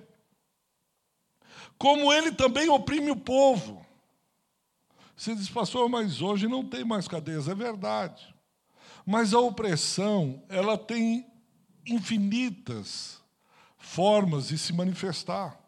[1.79, 3.83] como ele também oprime o povo.
[5.17, 8.35] Você diz, pastor, mas hoje não tem mais cadeias, é verdade.
[9.07, 11.27] Mas a opressão, ela tem
[11.87, 13.23] infinitas
[13.79, 15.62] formas de se manifestar.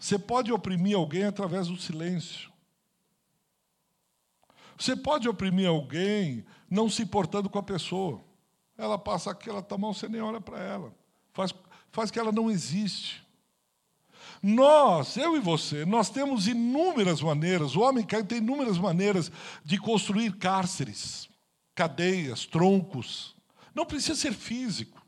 [0.00, 2.50] Você pode oprimir alguém através do silêncio.
[4.78, 8.24] Você pode oprimir alguém não se importando com a pessoa.
[8.78, 10.94] Ela passa aqui, ela está mal, você nem olha para ela.
[11.34, 11.54] Faz,
[11.92, 13.22] faz que ela não existe.
[14.42, 19.30] Nós, eu e você, nós temos inúmeras maneiras, o homem tem inúmeras maneiras
[19.62, 21.28] de construir cárceres,
[21.74, 23.36] cadeias, troncos.
[23.74, 24.99] Não precisa ser físico.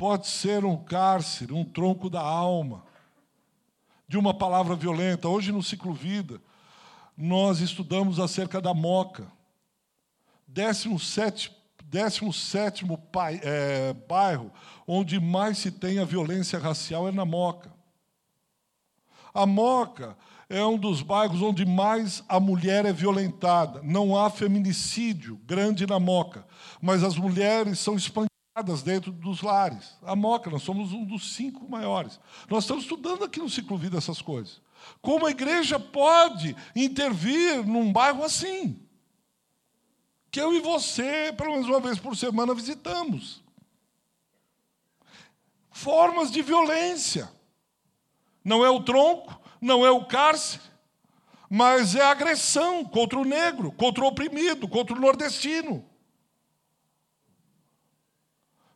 [0.00, 2.82] Pode ser um cárcere, um tronco da alma,
[4.08, 5.28] de uma palavra violenta.
[5.28, 6.40] Hoje, no ciclo vida,
[7.14, 9.30] nós estudamos acerca da moca.
[10.48, 12.86] 17 17
[13.42, 14.50] é, bairro
[14.88, 17.70] onde mais se tem a violência racial é na Moca.
[19.34, 20.16] A Moca
[20.48, 23.82] é um dos bairros onde mais a mulher é violentada.
[23.82, 26.46] Não há feminicídio grande na Moca,
[26.80, 28.29] mas as mulheres são espancadas
[28.62, 29.96] dentro dos lares.
[30.02, 32.20] A Moca, nós somos um dos cinco maiores.
[32.48, 34.60] Nós estamos estudando aqui no Ciclo Vida essas coisas.
[35.02, 38.80] Como a igreja pode intervir num bairro assim?
[40.30, 43.42] que eu e você, pelo menos uma vez por semana, visitamos.
[45.70, 47.30] Formas de violência.
[48.44, 50.62] Não é o tronco, não é o cárcere,
[51.48, 55.84] mas é agressão contra o negro, contra o oprimido, contra o nordestino.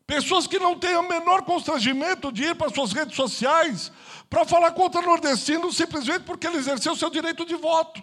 [0.07, 3.91] Pessoas que não têm o menor constrangimento de ir para suas redes sociais
[4.29, 8.03] para falar contra nordestino simplesmente porque ele exerceu seu direito de voto.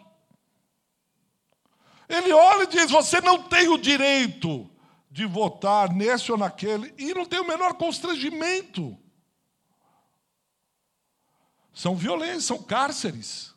[2.09, 4.69] Ele olha e diz: Você não tem o direito
[5.11, 8.97] de votar nesse ou naquele, e não tem o menor constrangimento.
[11.73, 13.53] São violências, são cárceres,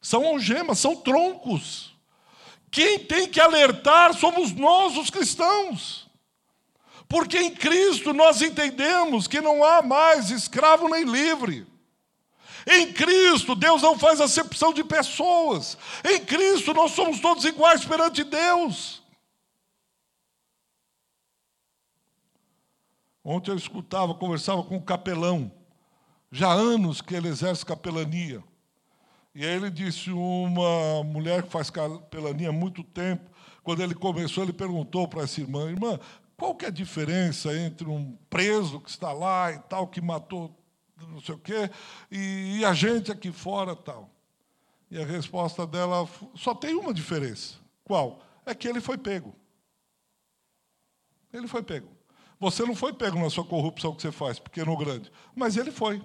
[0.00, 1.94] são algemas, são troncos.
[2.70, 6.01] Quem tem que alertar somos nós, os cristãos.
[7.12, 11.66] Porque em Cristo nós entendemos que não há mais escravo nem livre.
[12.66, 15.76] Em Cristo, Deus não faz acepção de pessoas.
[16.02, 19.02] Em Cristo, nós somos todos iguais perante Deus.
[23.22, 25.52] Ontem eu escutava, conversava com o capelão,
[26.30, 28.42] já há anos que ele exerce capelania.
[29.34, 33.30] E aí ele disse: uma mulher que faz capelania há muito tempo,
[33.62, 36.00] quando ele começou, ele perguntou para essa irmã: Irmã,
[36.42, 40.52] qual que é a diferença entre um preso que está lá e tal, que matou
[41.08, 41.70] não sei o quê,
[42.10, 44.10] e, e a gente aqui fora tal.
[44.90, 47.54] E a resposta dela só tem uma diferença.
[47.84, 48.20] Qual?
[48.44, 49.32] É que ele foi pego.
[51.32, 51.88] Ele foi pego.
[52.40, 55.70] Você não foi pego na sua corrupção que você faz, pequeno ou grande, mas ele
[55.70, 56.04] foi.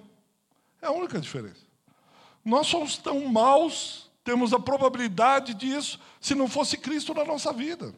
[0.80, 1.66] É a única diferença.
[2.44, 7.92] Nós somos tão maus, temos a probabilidade disso, se não fosse Cristo na nossa vida.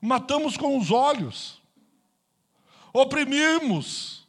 [0.00, 1.60] Matamos com os olhos,
[2.92, 4.26] oprimimos,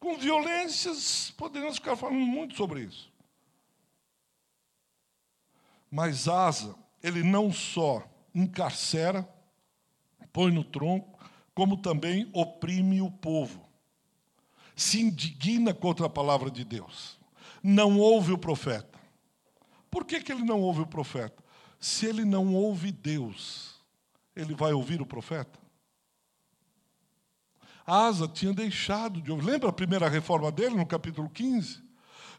[0.00, 3.12] com violências, podemos ficar falando muito sobre isso.
[5.90, 9.28] Mas Asa, ele não só encarcera,
[10.32, 11.18] põe no tronco,
[11.54, 13.66] como também oprime o povo.
[14.74, 17.18] Se indigna contra a palavra de Deus.
[17.62, 19.00] Não ouve o profeta.
[19.90, 21.42] Por que, que ele não ouve o profeta?
[21.80, 23.75] Se ele não ouve Deus,
[24.36, 25.58] ele vai ouvir o profeta?
[27.86, 29.46] Asa tinha deixado de ouvir.
[29.46, 31.86] Lembra a primeira reforma dele, no capítulo 15?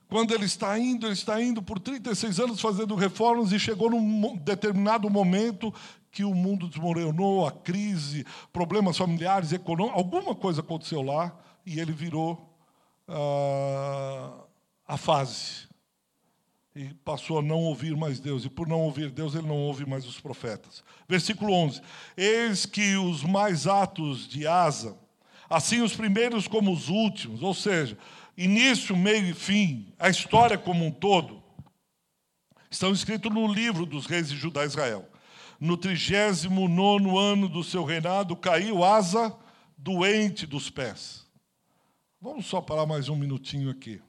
[0.10, 4.38] Quando ele está indo, ele está indo por 36 anos fazendo reformas e chegou num
[4.38, 5.74] determinado momento
[6.12, 11.92] que o mundo desmoronou, a crise, problemas familiares, econômicos, alguma coisa aconteceu lá e ele
[11.92, 12.58] virou
[13.08, 14.46] ah,
[14.88, 15.67] a fase.
[16.78, 18.46] E passou a não ouvir mais Deus.
[18.46, 20.84] E por não ouvir Deus, ele não ouve mais os profetas.
[21.10, 21.82] Versículo 11:
[22.16, 24.96] Eis que os mais atos de Asa
[25.50, 27.98] assim os primeiros como os últimos, ou seja,
[28.38, 31.42] início, meio e fim, a história como um todo,
[32.70, 35.08] estão escritos no livro dos reis de Judá e Israel.
[35.60, 39.36] No 39 ano do seu reinado, caiu Asa
[39.78, 41.26] doente dos pés.
[42.22, 44.02] Vamos só parar mais um minutinho aqui.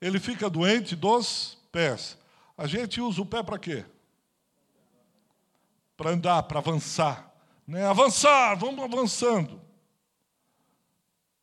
[0.00, 2.16] Ele fica doente dos pés.
[2.56, 3.84] A gente usa o pé para quê?
[5.94, 7.30] Para andar, para avançar.
[7.66, 7.84] Né?
[7.86, 9.66] Avançar, vamos avançando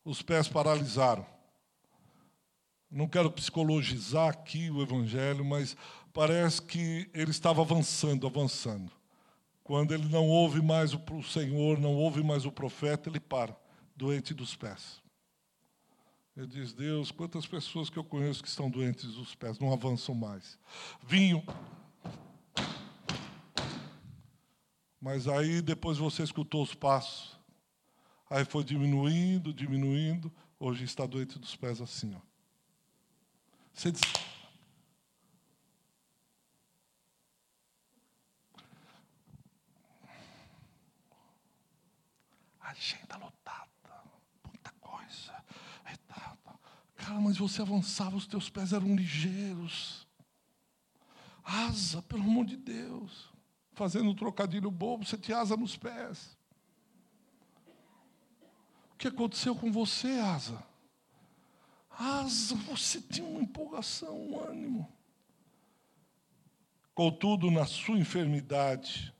[0.06, 1.26] os pés paralisaram.
[2.92, 5.76] Não quero psicologizar aqui o Evangelho, mas
[6.14, 8.92] parece que ele estava avançando, avançando.
[9.64, 13.56] Quando ele não ouve mais o Senhor, não ouve mais o profeta, ele para,
[13.96, 15.03] doente dos pés.
[16.36, 20.16] Ele diz: Deus, quantas pessoas que eu conheço que estão doentes dos pés, não avançam
[20.16, 20.58] mais.
[21.06, 21.44] Vinho.
[25.00, 27.38] Mas aí depois você escutou os passos.
[28.30, 30.34] Aí foi diminuindo, diminuindo.
[30.60, 32.16] Hoje está doente dos pés assim.
[32.16, 32.22] Ó.
[33.74, 34.02] Você diz.
[42.60, 43.68] Agenda lotada,
[44.44, 45.44] muita coisa.
[47.06, 50.08] Cara, mas você avançava, os teus pés eram ligeiros.
[51.43, 53.30] Asa, pelo amor de Deus.
[53.74, 56.38] Fazendo um trocadilho bobo, você tinha asa nos pés
[59.04, 60.64] que aconteceu com você, Asa?
[61.89, 64.89] Asa, você tinha uma empolgação, um ânimo.
[66.95, 69.14] Contudo, na sua enfermidade,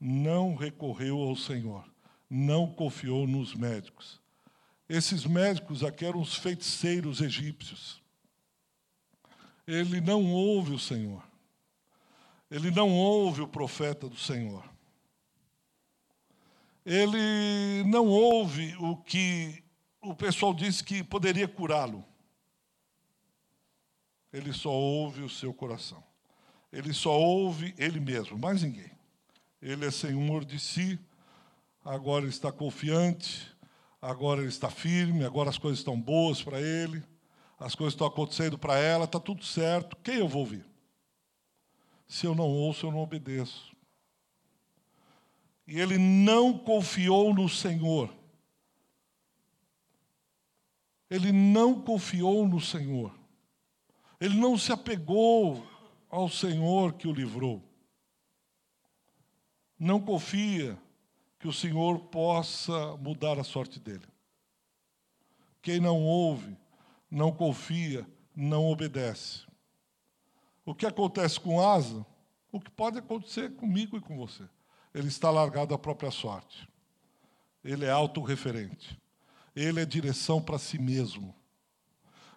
[0.00, 1.86] não recorreu ao Senhor,
[2.30, 4.22] não confiou nos médicos.
[4.88, 8.00] Esses médicos aqui eram os feiticeiros egípcios.
[9.66, 11.22] Ele não ouve o Senhor.
[12.50, 14.76] Ele não ouve o profeta do Senhor
[16.86, 19.60] ele não ouve o que
[20.00, 22.04] o pessoal disse que poderia curá-lo.
[24.32, 26.02] Ele só ouve o seu coração.
[26.72, 28.92] Ele só ouve ele mesmo, mais ninguém.
[29.60, 30.96] Ele é senhor de si,
[31.84, 33.52] agora está confiante,
[34.06, 37.02] agora ele está firme, agora as coisas estão boas para ele,
[37.58, 39.96] as coisas estão acontecendo para ela, está tudo certo.
[39.96, 40.64] Quem eu vou ouvir?
[42.06, 43.74] Se eu não ouço, eu não obedeço.
[45.66, 48.14] E ele não confiou no Senhor.
[51.10, 53.12] Ele não confiou no Senhor.
[54.20, 55.66] Ele não se apegou
[56.08, 57.60] ao Senhor que o livrou.
[59.78, 60.78] não confia
[61.46, 64.04] que o Senhor possa mudar a sorte dele.
[65.62, 66.56] Quem não ouve,
[67.08, 69.46] não confia, não obedece.
[70.64, 72.04] O que acontece com Asa,
[72.50, 74.42] o que pode acontecer comigo e com você.
[74.92, 76.68] Ele está largado à própria sorte.
[77.62, 79.00] Ele é autorreferente.
[79.54, 81.32] Ele é direção para si mesmo.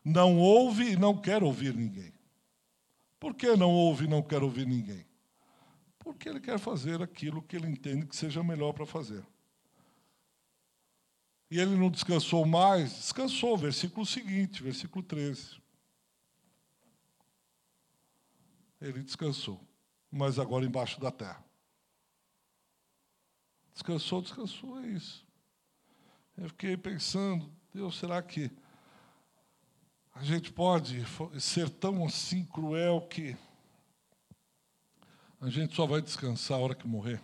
[0.05, 2.13] Não ouve e não quer ouvir ninguém.
[3.19, 5.03] Por que não ouve e não quer ouvir ninguém?
[6.09, 9.23] Porque ele quer fazer aquilo que ele entende que seja melhor para fazer.
[11.51, 15.61] E ele não descansou mais, descansou, versículo seguinte, versículo 13.
[18.81, 19.63] Ele descansou,
[20.11, 21.45] mas agora embaixo da terra.
[23.71, 25.23] Descansou, descansou, é isso.
[26.35, 28.51] Eu fiquei pensando, Deus, será que
[30.15, 31.05] a gente pode
[31.39, 33.37] ser tão assim cruel que
[35.41, 37.21] a gente só vai descansar a hora que morrer?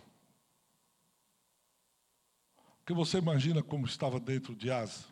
[2.78, 5.04] Porque você imagina como estava dentro de Asa.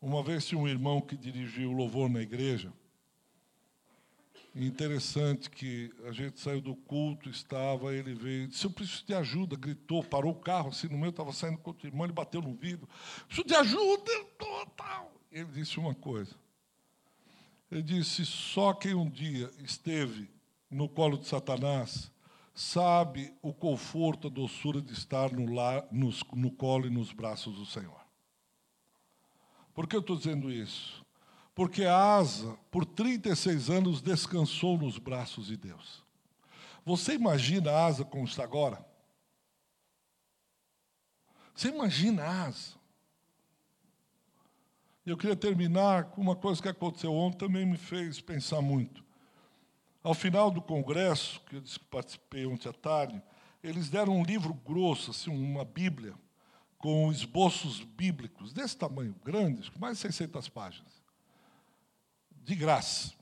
[0.00, 2.72] Uma vez tinha um irmão que dirigiu o louvor na igreja,
[4.54, 9.56] interessante que a gente saiu do culto, estava, ele veio, disse, eu preciso de ajuda,
[9.56, 12.54] gritou, parou o carro assim no meio, estava saindo com o irmão, ele bateu no
[12.54, 12.88] vidro,
[13.26, 14.10] preciso de ajuda,
[14.76, 15.12] tal.
[15.30, 16.34] Ele disse uma coisa.
[17.70, 20.28] Ele disse, só quem um dia esteve
[20.70, 22.10] no colo de Satanás
[22.54, 27.54] sabe o conforto, a doçura de estar no, lar, nos, no colo e nos braços
[27.56, 28.00] do Senhor.
[29.74, 31.04] Por que eu estou dizendo isso?
[31.60, 36.02] porque a Asa, por 36 anos, descansou nos braços de Deus.
[36.86, 38.82] Você imagina a Asa como está agora?
[41.54, 42.76] Você imagina a Asa?
[45.04, 49.04] Eu queria terminar com uma coisa que aconteceu ontem, também me fez pensar muito.
[50.02, 53.22] Ao final do congresso, que eu participei ontem à tarde,
[53.62, 56.14] eles deram um livro grosso, assim, uma Bíblia,
[56.78, 61.00] com esboços bíblicos, desse tamanho, grandes, com mais de 600 páginas
[62.42, 63.12] de graça.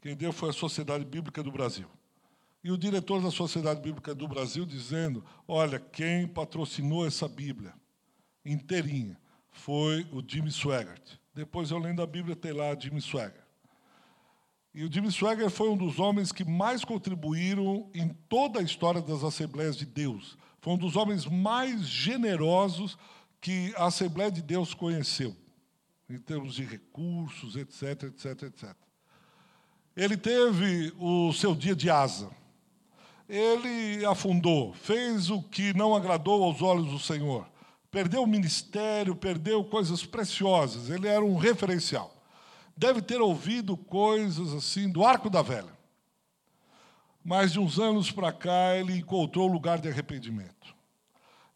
[0.00, 1.88] Quem deu foi a Sociedade Bíblica do Brasil.
[2.62, 7.72] E o diretor da Sociedade Bíblica do Brasil dizendo: olha, quem patrocinou essa Bíblia
[8.44, 9.16] inteirinha
[9.50, 11.18] foi o Jimmy Swaggart.
[11.34, 13.45] Depois eu lendo a Bíblia tem lá Jimmy Swaggart.
[14.76, 19.00] E o Jimmy Swaggart foi um dos homens que mais contribuíram em toda a história
[19.00, 20.36] das Assembleias de Deus.
[20.60, 22.98] Foi um dos homens mais generosos
[23.40, 25.34] que a Assembleia de Deus conheceu
[26.10, 28.76] em termos de recursos, etc, etc, etc.
[29.96, 32.28] Ele teve o seu dia de asa.
[33.26, 37.48] Ele afundou, fez o que não agradou aos olhos do Senhor.
[37.90, 40.90] Perdeu o ministério, perdeu coisas preciosas.
[40.90, 42.15] Ele era um referencial.
[42.76, 45.74] Deve ter ouvido coisas assim do arco da velha.
[47.24, 50.74] Mas de uns anos para cá ele encontrou lugar de arrependimento.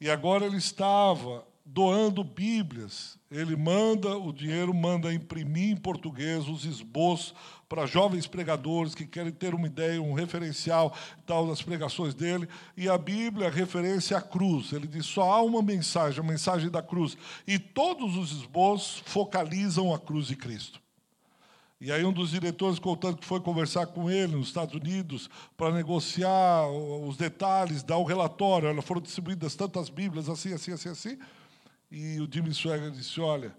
[0.01, 3.19] E agora ele estava doando Bíblias.
[3.31, 7.35] Ele manda, o dinheiro manda imprimir em português os esboços
[7.69, 10.93] para jovens pregadores que querem ter uma ideia, um referencial
[11.25, 12.49] tal das pregações dele.
[12.77, 14.73] E a Bíblia é referência à cruz.
[14.73, 17.17] Ele diz só há uma mensagem, a mensagem da cruz.
[17.47, 20.81] E todos os esboços focalizam a cruz de Cristo.
[21.81, 25.75] E aí um dos diretores contando que foi conversar com ele nos Estados Unidos para
[25.75, 28.69] negociar os detalhes, dar o relatório.
[28.69, 31.19] Olha, foram distribuídas tantas Bíblias, assim, assim, assim, assim.
[31.91, 33.57] E o Jimmy Swagger disse: olha,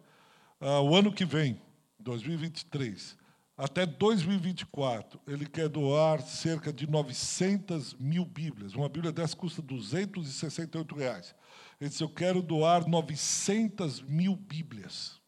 [0.62, 1.60] uh, o ano que vem,
[2.00, 3.18] 2023,
[3.58, 8.74] até 2024, ele quer doar cerca de 900 mil Bíblias.
[8.76, 11.36] Uma Bíblia dessa custa 268 reais.
[11.80, 15.21] Ele disse: Eu quero doar 900 mil Bíblias.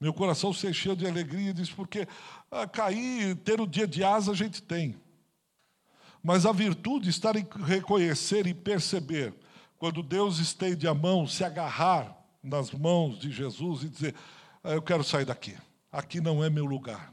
[0.00, 2.08] Meu coração se encheu de alegria, disse, porque
[2.50, 4.96] ah, cair, ter o dia de asa a gente tem.
[6.22, 9.34] Mas a virtude está em reconhecer e perceber
[9.78, 14.14] quando Deus estende a mão, se agarrar nas mãos de Jesus e dizer:
[14.64, 15.54] ah, Eu quero sair daqui,
[15.92, 17.12] aqui não é meu lugar.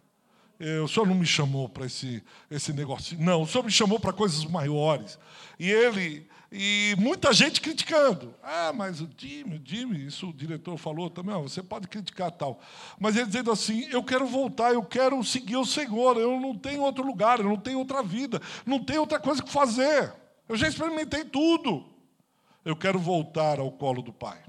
[0.60, 3.18] Eu, o senhor não me chamou para esse, esse negócio.
[3.20, 5.20] Não, o senhor me chamou para coisas maiores.
[5.60, 8.34] E ele, e muita gente criticando.
[8.42, 12.32] Ah, mas o Jimmy, o Jimmy, isso o diretor falou também, ah, você pode criticar
[12.32, 12.60] tal.
[13.00, 16.82] Mas ele dizendo assim: eu quero voltar, eu quero seguir o Senhor, eu não tenho
[16.82, 20.14] outro lugar, eu não tenho outra vida, não tenho outra coisa que fazer.
[20.48, 21.86] Eu já experimentei tudo.
[22.64, 24.42] Eu quero voltar ao colo do Pai.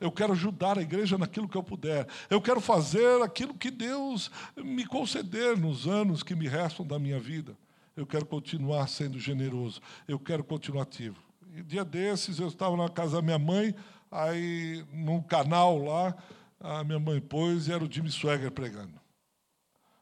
[0.00, 2.06] Eu quero ajudar a igreja naquilo que eu puder.
[2.30, 7.20] Eu quero fazer aquilo que Deus me conceder nos anos que me restam da minha
[7.20, 7.54] vida.
[8.00, 9.78] Eu quero continuar sendo generoso.
[10.08, 11.22] Eu quero continuar ativo.
[11.54, 13.74] E dia desses eu estava na casa da minha mãe,
[14.10, 16.16] aí num canal lá,
[16.58, 18.98] a minha mãe pôs e era o Jimmy Swagger pregando.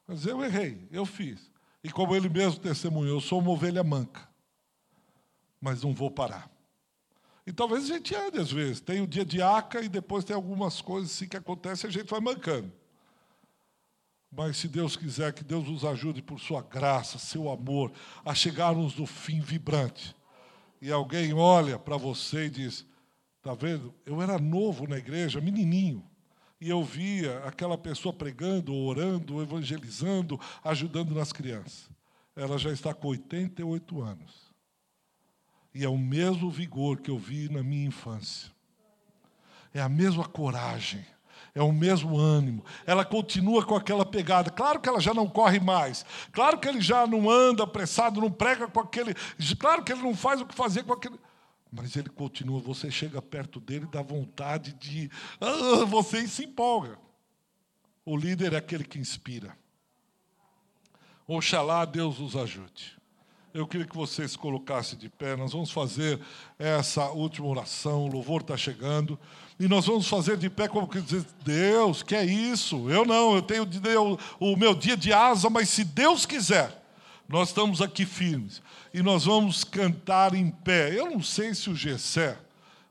[0.06, 1.50] Mas eu errei, eu fiz.
[1.82, 4.28] E como ele mesmo testemunhou, eu sou uma ovelha manca.
[5.60, 6.48] mas não vou parar.
[7.44, 8.80] E talvez a gente ande às vezes.
[8.80, 11.92] Tem o dia de aca e depois tem algumas coisas assim que acontecem e a
[11.92, 12.72] gente vai mancando.
[14.30, 17.92] Mas se Deus quiser, que Deus nos ajude por sua graça, seu amor,
[18.24, 20.14] a chegarmos no fim vibrante.
[20.80, 22.86] E alguém olha para você e diz:
[23.38, 23.94] Está vendo?
[24.04, 26.04] Eu era novo na igreja, menininho.
[26.60, 31.88] E eu via aquela pessoa pregando, orando, evangelizando, ajudando nas crianças.
[32.34, 34.52] Ela já está com 88 anos.
[35.72, 38.50] E é o mesmo vigor que eu vi na minha infância.
[39.72, 41.06] É a mesma coragem
[41.58, 42.64] é o mesmo ânimo.
[42.86, 44.48] Ela continua com aquela pegada.
[44.48, 46.06] Claro que ela já não corre mais.
[46.30, 49.12] Claro que ele já não anda apressado, não prega com aquele.
[49.58, 51.18] Claro que ele não faz o que fazer com aquele.
[51.72, 52.60] Mas ele continua.
[52.60, 55.10] Você chega perto dele dá vontade de.
[55.40, 56.96] Ah, você se empolga.
[58.06, 59.58] O líder é aquele que inspira.
[61.26, 62.96] Oxalá Deus os ajude.
[63.52, 65.34] Eu queria que vocês colocassem de pé.
[65.34, 66.20] Nós vamos fazer
[66.56, 68.04] essa última oração.
[68.04, 69.18] O louvor está chegando.
[69.58, 72.88] E nós vamos fazer de pé como que dizer: Deus, que é isso?
[72.88, 73.66] Eu não, eu tenho
[74.38, 76.70] o meu dia de asa, mas se Deus quiser,
[77.28, 78.62] nós estamos aqui firmes.
[78.94, 80.96] E nós vamos cantar em pé.
[80.96, 82.38] Eu não sei se o Gessé.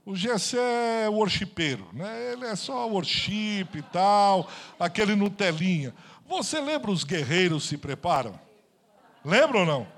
[0.05, 2.31] O Gessé é worshipeiro, né?
[2.31, 4.49] ele é só worship e tal,
[4.79, 5.93] aquele Nutelinha.
[6.29, 8.39] Você lembra os guerreiros se preparam?
[9.25, 9.96] Lembra ou não?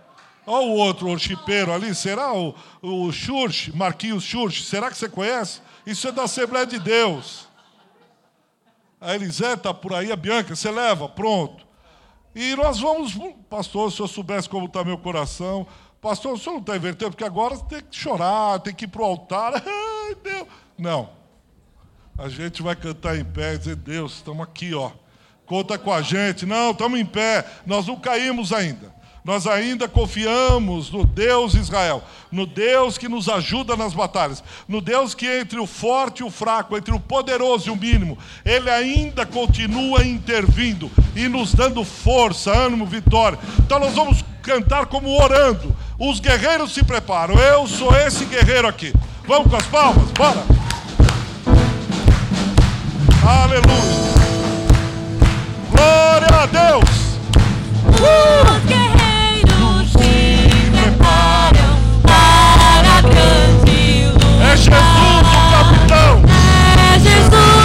[0.52, 4.64] Olha o outro worshipeiro ali, será o, o Church, Marquinhos Church?
[4.64, 5.62] Será que você conhece?
[5.86, 7.48] Isso é da Assembleia de Deus.
[9.00, 11.68] A Elisete está por aí, a Bianca, você leva, pronto.
[12.34, 13.14] E nós vamos,
[13.48, 15.68] pastor, se eu soubesse como está meu coração,
[16.02, 19.04] pastor, o senhor não está invertendo, porque agora tem que chorar, tem que ir para
[19.04, 19.54] o altar.
[19.64, 20.48] Ai, Deus.
[20.76, 21.12] Não.
[22.18, 24.90] A gente vai cantar em pé e dizer, Deus, estamos aqui, ó.
[25.46, 26.48] Conta com a gente.
[26.48, 27.46] Não, estamos em pé.
[27.68, 28.98] Nós não caímos ainda.
[29.24, 35.14] Nós ainda confiamos no Deus Israel, no Deus que nos ajuda nas batalhas, no Deus
[35.14, 39.26] que entre o forte e o fraco, entre o poderoso e o mínimo, Ele ainda
[39.26, 43.38] continua intervindo e nos dando força, ânimo, vitória.
[43.60, 45.76] Então nós vamos cantar como orando.
[46.00, 47.36] Os guerreiros se preparam.
[47.36, 48.94] Eu sou esse guerreiro aqui.
[49.28, 50.44] Vamos com as palmas, bora!
[53.22, 54.10] Aleluia!
[55.72, 56.90] Glória a Deus!
[58.00, 58.69] Uh!
[64.60, 66.22] Jesus o capitão.
[66.78, 67.59] É Jesus.